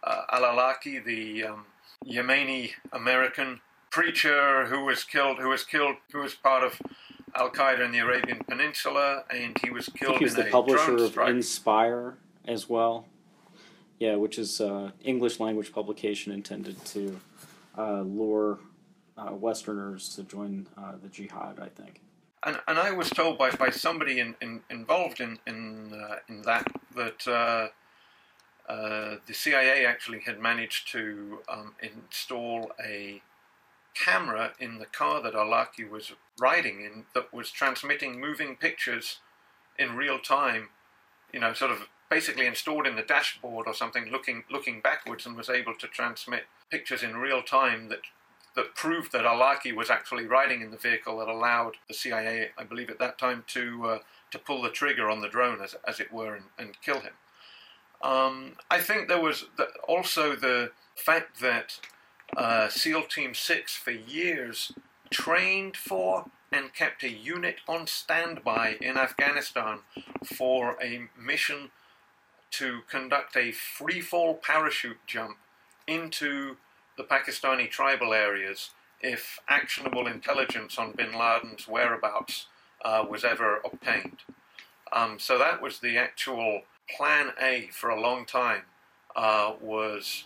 uh 0.02 0.22
al-Awlaki, 0.32 1.04
the 1.04 1.44
um, 1.44 1.66
Yemeni 2.06 2.70
American 2.90 3.60
preacher 3.94 4.66
who 4.66 4.84
was 4.84 5.04
killed, 5.04 5.38
who 5.38 5.48
was 5.48 5.64
killed, 5.64 5.96
who 6.12 6.20
was 6.20 6.34
part 6.34 6.64
of 6.64 6.80
Al 7.34 7.50
Qaeda 7.50 7.84
in 7.84 7.92
the 7.92 7.98
Arabian 7.98 8.40
Peninsula, 8.48 9.24
and 9.30 9.56
he 9.62 9.70
was 9.70 9.88
killed. 9.88 10.18
he 10.18 10.24
He's 10.24 10.34
the 10.34 10.44
publisher 10.44 10.96
of 10.96 11.16
Inspire 11.18 12.16
as 12.46 12.68
well. 12.68 13.06
Yeah, 13.98 14.16
which 14.16 14.38
is 14.38 14.60
uh, 14.60 14.90
English 15.02 15.38
language 15.40 15.72
publication 15.72 16.32
intended 16.32 16.84
to 16.86 17.20
uh, 17.78 18.00
lure 18.00 18.58
Westerners 19.16 20.08
to 20.16 20.24
join 20.24 20.66
the 21.02 21.08
jihad. 21.08 21.60
I 21.60 21.68
think 21.68 22.00
and, 22.44 22.60
and 22.68 22.78
I 22.78 22.90
was 22.92 23.10
told 23.10 23.38
by, 23.38 23.50
by 23.50 23.70
somebody 23.70 24.20
in, 24.20 24.34
in, 24.40 24.60
involved 24.70 25.20
in 25.20 25.38
in, 25.46 25.92
uh, 25.92 26.16
in 26.28 26.42
that 26.42 26.66
that 26.94 27.26
uh, 27.26 27.68
uh, 28.70 29.16
the 29.26 29.34
CIA 29.34 29.86
actually 29.86 30.20
had 30.20 30.38
managed 30.40 30.90
to 30.92 31.38
um, 31.48 31.74
install 31.82 32.72
a 32.84 33.22
camera 33.94 34.52
in 34.58 34.78
the 34.78 34.86
car 34.86 35.22
that 35.22 35.34
Awlaki 35.34 35.88
was 35.88 36.12
riding 36.38 36.80
in 36.80 37.04
that 37.14 37.32
was 37.32 37.50
transmitting 37.50 38.20
moving 38.20 38.56
pictures 38.56 39.18
in 39.78 39.96
real 39.96 40.18
time, 40.18 40.68
you 41.32 41.40
know, 41.40 41.52
sort 41.52 41.70
of 41.70 41.88
basically 42.10 42.46
installed 42.46 42.86
in 42.86 42.96
the 42.96 43.02
dashboard 43.02 43.66
or 43.66 43.74
something, 43.74 44.06
looking 44.10 44.44
looking 44.50 44.80
backwards, 44.80 45.26
and 45.26 45.36
was 45.36 45.48
able 45.48 45.74
to 45.74 45.86
transmit 45.86 46.44
pictures 46.70 47.02
in 47.02 47.16
real 47.16 47.42
time 47.42 47.88
that 47.88 48.00
that 48.54 48.74
proved 48.74 49.12
that 49.12 49.24
Awlaki 49.24 49.74
was 49.74 49.90
actually 49.90 50.26
riding 50.26 50.60
in 50.60 50.70
the 50.70 50.76
vehicle 50.76 51.18
that 51.18 51.28
allowed 51.28 51.76
the 51.88 51.94
CIA, 51.94 52.50
I 52.56 52.62
believe 52.62 52.88
at 52.88 53.00
that 53.00 53.18
time, 53.18 53.44
to 53.48 53.86
uh, 53.86 53.98
to 54.30 54.38
pull 54.38 54.62
the 54.62 54.70
trigger 54.70 55.10
on 55.10 55.20
the 55.20 55.28
drone, 55.28 55.60
as, 55.60 55.76
as 55.86 56.00
it 56.00 56.12
were, 56.12 56.34
and, 56.34 56.46
and 56.58 56.80
kill 56.80 57.00
him. 57.00 57.14
Um, 58.02 58.56
I 58.70 58.80
think 58.80 59.08
there 59.08 59.20
was 59.20 59.46
also 59.88 60.36
the 60.36 60.72
fact 60.94 61.40
that 61.40 61.80
uh, 62.36 62.68
SEAL 62.68 63.04
Team 63.04 63.34
6 63.34 63.76
for 63.76 63.90
years 63.90 64.72
trained 65.10 65.76
for 65.76 66.26
and 66.50 66.72
kept 66.72 67.02
a 67.02 67.10
unit 67.10 67.56
on 67.66 67.86
standby 67.86 68.76
in 68.80 68.96
Afghanistan 68.96 69.80
for 70.36 70.76
a 70.82 71.08
mission 71.18 71.70
to 72.52 72.80
conduct 72.88 73.36
a 73.36 73.50
free 73.50 74.00
fall 74.00 74.34
parachute 74.34 74.98
jump 75.06 75.36
into 75.88 76.56
the 76.96 77.02
Pakistani 77.02 77.68
tribal 77.68 78.14
areas 78.14 78.70
if 79.00 79.38
actionable 79.48 80.06
intelligence 80.06 80.78
on 80.78 80.92
bin 80.92 81.12
Laden's 81.18 81.66
whereabouts 81.68 82.46
uh, 82.84 83.04
was 83.08 83.24
ever 83.24 83.60
obtained. 83.64 84.18
Um, 84.92 85.18
so 85.18 85.38
that 85.38 85.60
was 85.60 85.80
the 85.80 85.98
actual 85.98 86.62
plan 86.96 87.32
A 87.40 87.68
for 87.72 87.90
a 87.90 88.00
long 88.00 88.24
time. 88.24 88.62
Uh, 89.16 89.54
was 89.60 90.24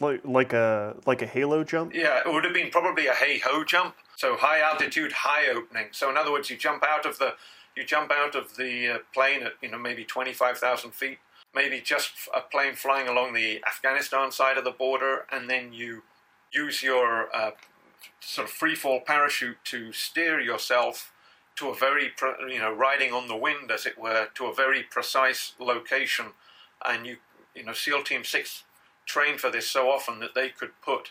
like 0.00 0.20
like 0.24 0.52
a 0.52 0.96
like 1.06 1.22
a 1.22 1.26
halo 1.26 1.64
jump. 1.64 1.94
Yeah, 1.94 2.20
it 2.24 2.32
would 2.32 2.44
have 2.44 2.54
been 2.54 2.70
probably 2.70 3.06
a 3.06 3.14
HAHO 3.14 3.64
jump. 3.64 3.94
So 4.16 4.36
high 4.36 4.60
altitude, 4.60 5.12
high 5.12 5.48
opening. 5.48 5.88
So 5.92 6.10
in 6.10 6.16
other 6.16 6.32
words, 6.32 6.50
you 6.50 6.56
jump 6.56 6.82
out 6.82 7.06
of 7.06 7.18
the 7.18 7.34
you 7.76 7.84
jump 7.84 8.10
out 8.10 8.34
of 8.34 8.56
the 8.56 8.88
uh, 8.88 8.98
plane 9.14 9.42
at 9.42 9.52
you 9.62 9.70
know 9.70 9.78
maybe 9.78 10.04
twenty 10.04 10.32
five 10.32 10.58
thousand 10.58 10.92
feet 10.92 11.18
maybe 11.54 11.80
just 11.80 12.12
a 12.34 12.40
plane 12.40 12.74
flying 12.74 13.08
along 13.08 13.32
the 13.32 13.62
Afghanistan 13.66 14.30
side 14.30 14.58
of 14.58 14.64
the 14.64 14.70
border, 14.70 15.26
and 15.30 15.48
then 15.48 15.72
you 15.72 16.02
use 16.52 16.82
your 16.82 17.34
uh, 17.34 17.50
sort 18.20 18.48
of 18.48 18.52
free 18.52 18.74
fall 18.74 19.00
parachute 19.00 19.58
to 19.64 19.92
steer 19.92 20.40
yourself 20.40 21.12
to 21.56 21.68
a 21.68 21.74
very, 21.74 22.12
you 22.48 22.58
know, 22.58 22.72
riding 22.72 23.12
on 23.12 23.26
the 23.26 23.36
wind, 23.36 23.70
as 23.70 23.86
it 23.86 23.98
were, 23.98 24.28
to 24.34 24.46
a 24.46 24.54
very 24.54 24.82
precise 24.82 25.54
location. 25.58 26.26
And 26.84 27.06
you, 27.06 27.16
you 27.54 27.64
know, 27.64 27.72
SEAL 27.72 28.04
Team 28.04 28.22
6 28.22 28.62
trained 29.08 29.40
for 29.40 29.50
this 29.50 29.68
so 29.68 29.90
often 29.90 30.20
that 30.20 30.34
they 30.34 30.50
could 30.50 30.70
put, 30.84 31.10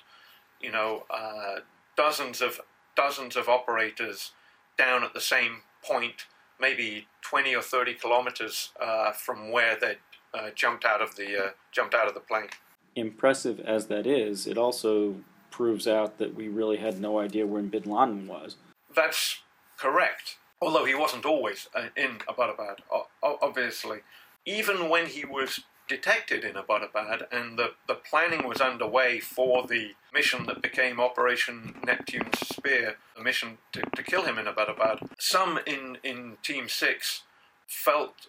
you 0.62 0.72
know, 0.72 1.04
uh, 1.10 1.58
dozens 1.98 2.42
of 2.42 2.62
dozens 2.96 3.36
of 3.36 3.50
operators 3.50 4.32
down 4.78 5.04
at 5.04 5.14
the 5.14 5.22
same 5.22 5.58
point, 5.84 6.26
maybe 6.62 7.08
20 7.22 7.56
or 7.56 7.62
30 7.62 7.96
kilometers 7.96 8.72
uh, 8.82 9.12
from 9.12 9.52
where 9.52 9.78
they'd 9.80 9.98
uh, 10.34 10.50
jumped 10.56 10.86
out 10.86 11.02
of 11.02 11.16
the 11.16 11.46
uh, 11.46 11.50
jumped 11.72 11.94
out 11.94 12.08
of 12.08 12.14
the 12.14 12.20
plane. 12.20 12.48
Impressive 12.96 13.60
as 13.60 13.88
that 13.88 14.08
is, 14.08 14.48
it 14.48 14.58
also 14.58 15.16
proves 15.52 15.88
out 15.88 16.18
that 16.20 16.36
we 16.36 16.48
really 16.48 16.78
had 16.78 17.00
no 17.00 17.20
idea 17.20 17.46
where 17.46 17.62
Bin 17.62 17.84
Laden 17.84 18.28
was. 18.28 18.56
That's 18.96 19.40
correct. 19.78 20.38
Although 20.62 20.86
he 20.86 20.96
wasn't 20.96 21.26
always 21.26 21.68
uh, 21.76 21.90
in 21.96 22.18
Abbottabad, 22.28 22.78
obviously. 23.22 24.00
Even 24.46 24.90
when 24.90 25.06
he 25.06 25.24
was 25.26 25.62
detected 25.88 26.44
in 26.44 26.54
Abbottabad 26.54 27.32
and 27.32 27.58
the, 27.58 27.72
the 27.88 27.96
planning 27.96 28.48
was 28.48 28.62
underway 28.62 29.20
for 29.20 29.66
the 29.66 29.92
mission 30.14 30.46
that 30.46 30.62
became 30.62 31.00
Operation 31.00 31.76
Neptune's 31.86 32.40
Spear, 32.40 32.98
the 33.16 33.24
mission 33.24 33.58
to, 33.72 33.82
to 33.96 34.04
kill 34.04 34.24
him 34.24 34.38
in 34.38 34.46
Abbottabad, 34.46 35.10
some 35.18 35.60
in, 35.66 35.98
in 36.04 36.38
Team 36.44 36.68
6 36.68 37.24
felt 37.68 38.28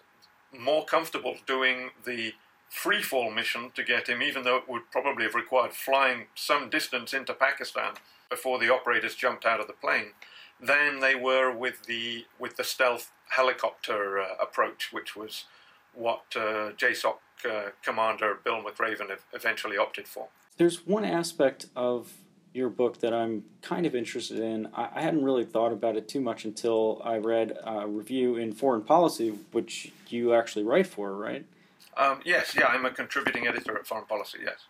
more 0.57 0.85
comfortable 0.85 1.37
doing 1.45 1.91
the 2.05 2.33
freefall 2.71 3.33
mission 3.33 3.71
to 3.75 3.83
get 3.83 4.07
him, 4.07 4.21
even 4.21 4.43
though 4.43 4.57
it 4.57 4.69
would 4.69 4.91
probably 4.91 5.23
have 5.23 5.35
required 5.35 5.73
flying 5.73 6.27
some 6.35 6.69
distance 6.69 7.13
into 7.13 7.33
Pakistan 7.33 7.93
before 8.29 8.59
the 8.59 8.71
operators 8.71 9.15
jumped 9.15 9.45
out 9.45 9.59
of 9.59 9.67
the 9.67 9.73
plane, 9.73 10.11
than 10.61 10.99
they 10.99 11.15
were 11.15 11.51
with 11.51 11.85
the 11.85 12.25
with 12.37 12.57
the 12.57 12.63
stealth 12.63 13.11
helicopter 13.29 14.19
uh, 14.19 14.35
approach, 14.41 14.89
which 14.91 15.15
was 15.15 15.45
what 15.93 16.23
uh, 16.35 16.71
JSOC 16.77 17.15
uh, 17.45 17.69
commander 17.83 18.39
Bill 18.43 18.61
McRaven 18.61 19.17
eventually 19.33 19.77
opted 19.77 20.07
for. 20.07 20.27
There's 20.57 20.85
one 20.85 21.05
aspect 21.05 21.67
of 21.75 22.13
your 22.53 22.69
book 22.69 22.99
that 22.99 23.13
I'm 23.13 23.43
kind 23.61 23.85
of 23.85 23.95
interested 23.95 24.39
in. 24.39 24.67
I, 24.73 24.89
I 24.95 25.01
hadn't 25.01 25.23
really 25.23 25.45
thought 25.45 25.71
about 25.71 25.95
it 25.95 26.07
too 26.07 26.19
much 26.19 26.45
until 26.45 27.01
I 27.03 27.17
read 27.17 27.57
a 27.63 27.87
review 27.87 28.35
in 28.35 28.53
Foreign 28.53 28.81
Policy, 28.81 29.29
which 29.51 29.91
you 30.07 30.33
actually 30.33 30.63
write 30.63 30.87
for, 30.87 31.15
right? 31.15 31.45
Um, 31.97 32.21
yes, 32.25 32.55
yeah, 32.57 32.67
I'm 32.67 32.85
a 32.85 32.91
contributing 32.91 33.47
editor 33.47 33.77
at 33.77 33.85
Foreign 33.85 34.05
Policy. 34.05 34.39
Yes, 34.43 34.65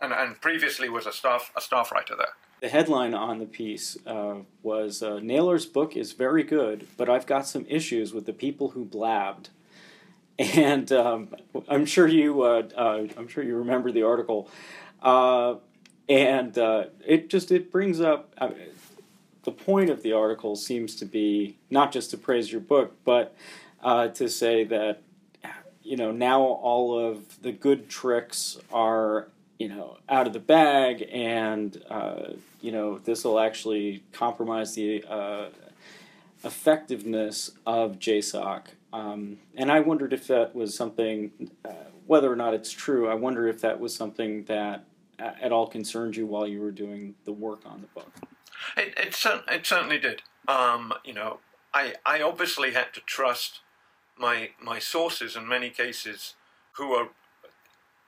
and 0.00 0.12
and 0.12 0.40
previously 0.40 0.88
was 0.88 1.06
a 1.06 1.12
staff 1.12 1.52
a 1.56 1.60
staff 1.60 1.92
writer 1.92 2.16
there. 2.16 2.34
The 2.60 2.68
headline 2.68 3.14
on 3.14 3.38
the 3.38 3.46
piece 3.46 3.96
uh, 4.06 4.36
was 4.62 5.02
uh, 5.02 5.18
Naylor's 5.20 5.66
book 5.66 5.96
is 5.96 6.12
very 6.12 6.44
good, 6.44 6.86
but 6.96 7.08
I've 7.08 7.26
got 7.26 7.46
some 7.46 7.66
issues 7.68 8.12
with 8.12 8.26
the 8.26 8.32
people 8.32 8.70
who 8.70 8.84
blabbed. 8.84 9.50
And 10.38 10.90
um, 10.92 11.28
I'm 11.68 11.86
sure 11.86 12.08
you 12.08 12.42
uh, 12.42 12.68
uh 12.76 13.06
I'm 13.16 13.28
sure 13.28 13.44
you 13.44 13.56
remember 13.56 13.92
the 13.92 14.02
article. 14.02 14.50
Uh, 15.02 15.56
and 16.08 16.56
uh, 16.58 16.84
it 17.06 17.28
just 17.30 17.52
it 17.52 17.70
brings 17.70 18.00
up 18.00 18.34
the 19.44 19.52
point 19.52 19.90
of 19.90 20.02
the 20.02 20.12
article 20.12 20.56
seems 20.56 20.96
to 20.96 21.04
be 21.04 21.56
not 21.70 21.92
just 21.92 22.10
to 22.10 22.16
praise 22.16 22.50
your 22.50 22.60
book, 22.60 22.96
but 23.04 23.36
to 23.82 24.28
say 24.28 24.64
that 24.64 25.02
you 25.82 25.96
know 25.96 26.10
now 26.10 26.40
all 26.40 26.98
of 26.98 27.42
the 27.42 27.52
good 27.52 27.88
tricks 27.88 28.58
are 28.72 29.28
you 29.58 29.68
know 29.68 29.98
out 30.08 30.26
of 30.26 30.32
the 30.32 30.40
bag 30.40 31.08
and 31.12 31.82
uh, 31.90 32.32
you 32.60 32.72
know 32.72 32.98
this 32.98 33.24
will 33.24 33.38
actually 33.38 34.02
compromise 34.12 34.74
the 34.74 35.04
uh, 35.08 35.46
effectiveness 36.44 37.52
of 37.66 37.98
JSOC 37.98 38.62
um, 38.92 39.38
and 39.56 39.70
I 39.70 39.80
wondered 39.80 40.12
if 40.12 40.26
that 40.28 40.54
was 40.54 40.76
something 40.76 41.50
uh, 41.64 41.72
whether 42.06 42.30
or 42.32 42.36
not 42.36 42.54
it's 42.54 42.72
true 42.72 43.08
I 43.08 43.14
wonder 43.14 43.48
if 43.48 43.60
that 43.60 43.78
was 43.78 43.94
something 43.94 44.44
that 44.44 44.84
at 45.18 45.52
all 45.52 45.66
concerned 45.66 46.16
you 46.16 46.26
while 46.26 46.46
you 46.46 46.60
were 46.60 46.72
doing 46.72 47.14
the 47.24 47.32
work 47.32 47.60
on 47.64 47.80
the 47.80 47.86
book. 47.88 48.12
It, 48.76 48.94
it, 48.96 49.16
it 49.48 49.66
certainly 49.66 49.98
did. 49.98 50.22
Um, 50.48 50.92
you 51.04 51.14
know 51.14 51.38
I, 51.74 51.94
I 52.04 52.20
obviously 52.22 52.72
had 52.72 52.92
to 52.94 53.00
trust 53.00 53.60
my 54.18 54.50
my 54.60 54.78
sources 54.78 55.36
in 55.36 55.48
many 55.48 55.70
cases 55.70 56.34
who 56.72 56.92
are, 56.92 57.08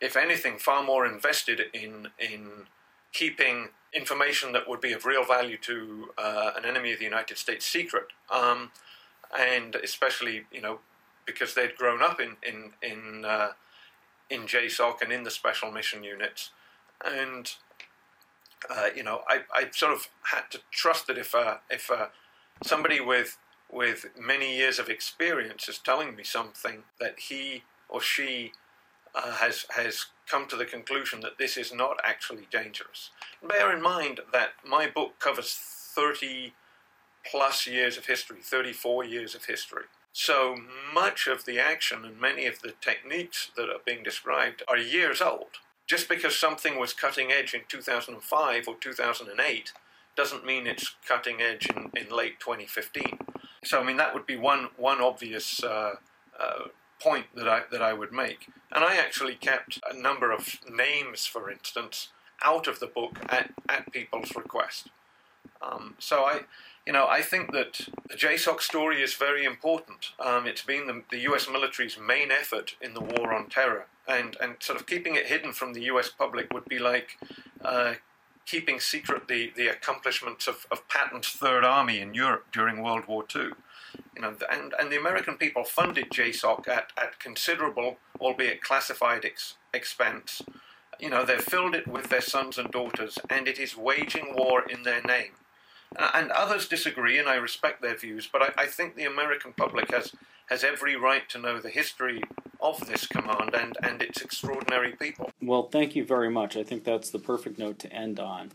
if 0.00 0.16
anything, 0.16 0.58
far 0.58 0.82
more 0.82 1.06
invested 1.06 1.60
in 1.72 2.08
in 2.18 2.66
keeping 3.12 3.70
information 3.92 4.52
that 4.52 4.68
would 4.68 4.80
be 4.80 4.92
of 4.92 5.04
real 5.04 5.24
value 5.24 5.56
to 5.56 6.10
uh, 6.18 6.52
an 6.56 6.64
enemy 6.64 6.92
of 6.92 6.98
the 6.98 7.04
United 7.04 7.38
States 7.38 7.64
secret, 7.64 8.06
um, 8.30 8.70
and 9.38 9.74
especially 9.76 10.44
you 10.52 10.60
know 10.60 10.78
because 11.26 11.54
they'd 11.54 11.76
grown 11.76 12.02
up 12.02 12.20
in 12.20 12.36
in 12.46 12.72
in 12.82 13.24
uh, 13.24 13.50
in 14.30 14.42
JSOC 14.42 15.02
and 15.02 15.12
in 15.12 15.24
the 15.24 15.30
special 15.30 15.70
mission 15.70 16.02
units, 16.04 16.50
and 17.04 17.52
uh, 18.70 18.88
you 18.94 19.02
know 19.02 19.22
I, 19.28 19.40
I 19.54 19.70
sort 19.70 19.92
of 19.92 20.08
had 20.32 20.50
to 20.50 20.60
trust 20.70 21.06
that 21.08 21.18
if 21.18 21.34
uh, 21.34 21.56
if 21.70 21.90
uh, 21.90 22.06
somebody 22.62 23.00
with 23.00 23.38
with 23.70 24.06
many 24.18 24.56
years 24.56 24.78
of 24.78 24.88
experience 24.88 25.68
is 25.68 25.78
telling 25.78 26.14
me 26.14 26.22
something 26.22 26.84
that 27.00 27.18
he 27.18 27.64
or 27.88 28.00
she 28.00 28.52
uh, 29.14 29.32
has 29.32 29.66
has 29.70 30.06
come 30.28 30.46
to 30.48 30.56
the 30.56 30.64
conclusion 30.64 31.20
that 31.20 31.38
this 31.38 31.56
is 31.56 31.72
not 31.72 31.98
actually 32.04 32.46
dangerous. 32.50 33.10
Bear 33.46 33.74
in 33.74 33.82
mind 33.82 34.20
that 34.32 34.50
my 34.66 34.88
book 34.88 35.18
covers 35.18 35.54
30 35.54 36.52
plus 37.30 37.66
years 37.66 37.96
of 37.96 38.06
history, 38.06 38.38
34 38.42 39.04
years 39.04 39.34
of 39.34 39.46
history. 39.46 39.84
So 40.12 40.56
much 40.92 41.26
of 41.26 41.44
the 41.44 41.58
action 41.58 42.04
and 42.04 42.20
many 42.20 42.46
of 42.46 42.60
the 42.60 42.74
techniques 42.80 43.50
that 43.56 43.68
are 43.68 43.80
being 43.84 44.02
described 44.02 44.62
are 44.68 44.76
years 44.76 45.20
old. 45.20 45.58
Just 45.86 46.08
because 46.08 46.38
something 46.38 46.78
was 46.78 46.92
cutting 46.92 47.32
edge 47.32 47.52
in 47.52 47.62
2005 47.68 48.68
or 48.68 48.76
2008 48.80 49.72
doesn't 50.16 50.46
mean 50.46 50.66
it's 50.66 50.94
cutting 51.06 51.40
edge 51.40 51.68
in, 51.74 51.90
in 51.96 52.14
late 52.14 52.38
2015. 52.40 53.18
So 53.64 53.80
I 53.80 53.84
mean 53.84 53.96
that 53.96 54.14
would 54.14 54.26
be 54.26 54.36
one 54.36 54.68
one 54.76 55.00
obvious 55.00 55.62
uh, 55.64 55.94
uh, 56.38 56.68
point 57.00 57.26
that 57.34 57.48
I 57.48 57.62
that 57.72 57.82
I 57.82 57.92
would 57.92 58.12
make. 58.12 58.48
And 58.72 58.84
I 58.84 58.96
actually 58.96 59.34
kept 59.34 59.80
a 59.90 59.96
number 59.96 60.30
of 60.32 60.58
names, 60.70 61.26
for 61.26 61.50
instance, 61.50 62.08
out 62.42 62.66
of 62.66 62.80
the 62.80 62.86
book 62.86 63.18
at, 63.28 63.52
at 63.68 63.92
people's 63.92 64.34
request. 64.34 64.88
Um, 65.62 65.94
so 65.98 66.24
I, 66.24 66.40
you 66.86 66.92
know, 66.92 67.06
I 67.08 67.22
think 67.22 67.52
that 67.52 67.88
the 68.08 68.14
JSOC 68.14 68.60
story 68.60 69.02
is 69.02 69.14
very 69.14 69.44
important. 69.44 70.10
Um, 70.20 70.46
it's 70.46 70.62
been 70.62 70.86
the, 70.86 71.02
the, 71.10 71.18
U.S. 71.20 71.48
military's 71.50 71.98
main 71.98 72.30
effort 72.30 72.76
in 72.80 72.92
the 72.92 73.00
war 73.00 73.32
on 73.32 73.48
terror, 73.48 73.86
and 74.06 74.36
and 74.40 74.56
sort 74.60 74.78
of 74.78 74.86
keeping 74.86 75.14
it 75.14 75.26
hidden 75.26 75.52
from 75.52 75.72
the 75.72 75.82
U.S. 75.84 76.10
public 76.10 76.52
would 76.52 76.66
be 76.66 76.78
like 76.78 77.18
uh, 77.64 77.94
keeping 78.46 78.80
secret 78.80 79.28
the, 79.28 79.52
the 79.56 79.68
accomplishments 79.68 80.46
of, 80.46 80.66
of 80.70 80.86
Patton's 80.88 81.28
Third 81.28 81.64
Army 81.64 82.00
in 82.00 82.14
Europe 82.14 82.46
during 82.52 82.82
World 82.82 83.06
War 83.06 83.24
II. 83.34 83.50
You 84.14 84.22
know, 84.22 84.34
and, 84.50 84.74
and 84.78 84.90
the 84.90 84.98
American 84.98 85.36
people 85.36 85.64
funded 85.64 86.10
JSOC 86.10 86.68
at, 86.68 86.92
at 87.00 87.18
considerable, 87.18 87.98
albeit 88.20 88.62
classified 88.62 89.24
ex, 89.24 89.54
expense. 89.72 90.42
You 91.00 91.10
know, 91.10 91.24
they've 91.24 91.40
filled 91.40 91.74
it 91.74 91.88
with 91.88 92.08
their 92.08 92.20
sons 92.20 92.58
and 92.58 92.70
daughters, 92.70 93.18
and 93.30 93.48
it 93.48 93.58
is 93.58 93.76
waging 93.76 94.34
war 94.36 94.62
in 94.68 94.82
their 94.82 95.02
name. 95.02 95.32
And 95.96 96.30
others 96.30 96.68
disagree, 96.68 97.18
and 97.18 97.28
I 97.28 97.36
respect 97.36 97.80
their 97.82 97.96
views, 97.96 98.28
but 98.30 98.42
I, 98.42 98.62
I 98.62 98.66
think 98.66 98.96
the 98.96 99.04
American 99.04 99.52
public 99.52 99.92
has, 99.92 100.12
has 100.46 100.64
every 100.64 100.96
right 100.96 101.28
to 101.30 101.38
know 101.38 101.60
the 101.60 101.70
history 101.70 102.22
of 102.60 102.86
this 102.86 103.06
command 103.06 103.54
and, 103.54 103.76
and 103.82 104.02
its 104.02 104.20
extraordinary 104.20 104.92
people. 104.92 105.30
Well, 105.40 105.64
thank 105.64 105.94
you 105.94 106.04
very 106.04 106.30
much. 106.30 106.56
I 106.56 106.64
think 106.64 106.84
that's 106.84 107.10
the 107.10 107.18
perfect 107.18 107.58
note 107.58 107.78
to 107.80 107.92
end 107.92 108.18
on. 108.18 108.52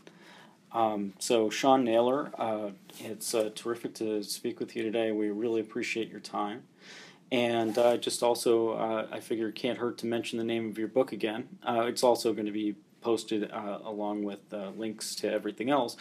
Um, 0.72 1.14
so, 1.18 1.50
Sean 1.50 1.84
Naylor, 1.84 2.30
uh, 2.38 2.70
it's 3.00 3.34
uh, 3.34 3.50
terrific 3.54 3.94
to 3.94 4.22
speak 4.22 4.60
with 4.60 4.76
you 4.76 4.82
today. 4.82 5.10
We 5.10 5.30
really 5.30 5.60
appreciate 5.60 6.10
your 6.10 6.20
time. 6.20 6.62
And 7.32 7.76
uh, 7.78 7.96
just 7.96 8.22
also, 8.22 8.70
uh, 8.70 9.06
I 9.10 9.20
figure 9.20 9.48
it 9.48 9.54
can't 9.54 9.78
hurt 9.78 9.98
to 9.98 10.06
mention 10.06 10.38
the 10.38 10.44
name 10.44 10.68
of 10.68 10.78
your 10.78 10.88
book 10.88 11.12
again. 11.12 11.48
Uh, 11.66 11.82
it's 11.82 12.02
also 12.02 12.32
going 12.32 12.46
to 12.46 12.52
be 12.52 12.74
posted 13.00 13.50
uh, 13.50 13.78
along 13.84 14.24
with 14.24 14.40
links 14.76 15.14
to 15.16 15.32
everything 15.32 15.70
else. 15.70 15.96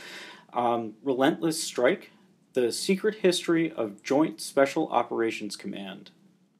Um, 0.53 0.93
Relentless 1.03 1.61
Strike 1.61 2.11
The 2.53 2.71
Secret 2.71 3.15
History 3.15 3.71
of 3.71 4.03
Joint 4.03 4.41
Special 4.41 4.87
Operations 4.89 5.55
Command. 5.55 6.11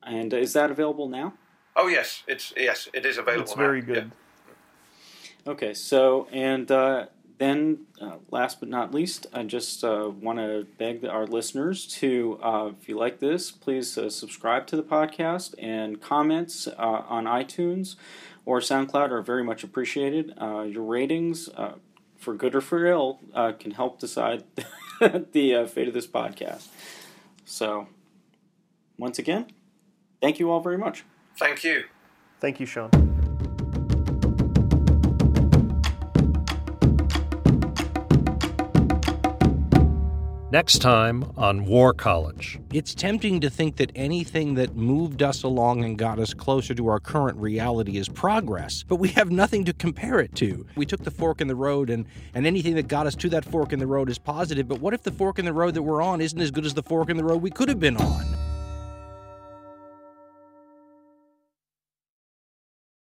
And 0.03 0.33
is 0.33 0.53
that 0.53 0.71
available 0.71 1.07
now? 1.07 1.33
Oh 1.75 1.87
yes, 1.87 2.23
it's 2.27 2.53
yes, 2.57 2.89
it 2.93 3.05
is 3.05 3.17
available. 3.17 3.43
It's 3.43 3.53
very 3.53 3.81
good. 3.81 4.11
Yeah. 5.45 5.51
Okay, 5.51 5.73
so 5.73 6.27
and 6.31 6.69
uh, 6.69 7.05
then 7.37 7.85
uh, 8.01 8.17
last 8.31 8.59
but 8.59 8.67
not 8.67 8.93
least, 8.93 9.27
I 9.33 9.43
just 9.43 9.83
uh, 9.83 10.11
want 10.21 10.39
to 10.39 10.67
beg 10.77 11.05
our 11.05 11.25
listeners 11.25 11.87
to, 11.87 12.37
uh, 12.43 12.71
if 12.79 12.89
you 12.89 12.97
like 12.97 13.19
this, 13.19 13.49
please 13.49 13.97
uh, 13.97 14.09
subscribe 14.09 14.67
to 14.67 14.75
the 14.75 14.83
podcast 14.83 15.55
and 15.57 16.01
comments 16.01 16.67
uh, 16.67 16.73
on 16.77 17.23
iTunes 17.23 17.95
or 18.45 18.59
SoundCloud 18.59 19.11
are 19.11 19.21
very 19.21 19.43
much 19.43 19.63
appreciated. 19.63 20.33
your 20.37 20.83
ratings, 20.83 21.49
for 22.19 22.33
good 22.35 22.53
or 22.53 22.61
for 22.61 22.85
ill, 22.85 23.19
uh, 23.33 23.53
can 23.53 23.71
help 23.71 23.99
decide 23.99 24.43
the 24.99 25.55
uh, 25.55 25.65
fate 25.65 25.87
of 25.87 25.93
this 25.93 26.07
podcast. 26.07 26.67
So, 27.45 27.87
once 28.97 29.17
again, 29.17 29.47
Thank 30.21 30.39
you 30.39 30.51
all 30.51 30.59
very 30.59 30.77
much. 30.77 31.05
Thank 31.37 31.63
you. 31.63 31.85
Thank 32.39 32.59
you, 32.59 32.65
Sean. 32.65 33.08
Next 40.51 40.79
time 40.79 41.31
on 41.37 41.63
War 41.65 41.93
College. 41.93 42.59
It's 42.73 42.95
tempting 42.95 43.39
to 43.41 43.51
think 43.51 43.75
that 43.75 43.91
anything 43.93 44.55
that 44.55 44.75
moved 44.75 45.21
us 45.21 45.43
along 45.43 45.83
and 45.83 45.95
got 45.95 46.17
us 46.17 46.33
closer 46.33 46.73
to 46.73 46.87
our 46.87 46.99
current 46.99 47.37
reality 47.37 47.97
is 47.97 48.09
progress, 48.09 48.83
but 48.87 48.95
we 48.95 49.09
have 49.09 49.29
nothing 49.29 49.63
to 49.65 49.73
compare 49.73 50.19
it 50.19 50.33
to. 50.37 50.65
We 50.75 50.87
took 50.87 51.03
the 51.03 51.11
fork 51.11 51.39
in 51.39 51.47
the 51.47 51.55
road, 51.55 51.91
and, 51.91 52.07
and 52.33 52.47
anything 52.47 52.73
that 52.75 52.87
got 52.87 53.05
us 53.05 53.13
to 53.17 53.29
that 53.29 53.45
fork 53.45 53.73
in 53.73 53.77
the 53.79 53.85
road 53.85 54.09
is 54.09 54.17
positive, 54.17 54.67
but 54.67 54.81
what 54.81 54.95
if 54.95 55.03
the 55.03 55.11
fork 55.11 55.37
in 55.37 55.45
the 55.45 55.53
road 55.53 55.75
that 55.75 55.83
we're 55.83 56.01
on 56.01 56.19
isn't 56.19 56.41
as 56.41 56.49
good 56.49 56.65
as 56.65 56.73
the 56.73 56.81
fork 56.81 57.11
in 57.11 57.17
the 57.17 57.23
road 57.23 57.43
we 57.43 57.51
could 57.51 57.69
have 57.69 57.79
been 57.79 57.97
on? 57.97 58.48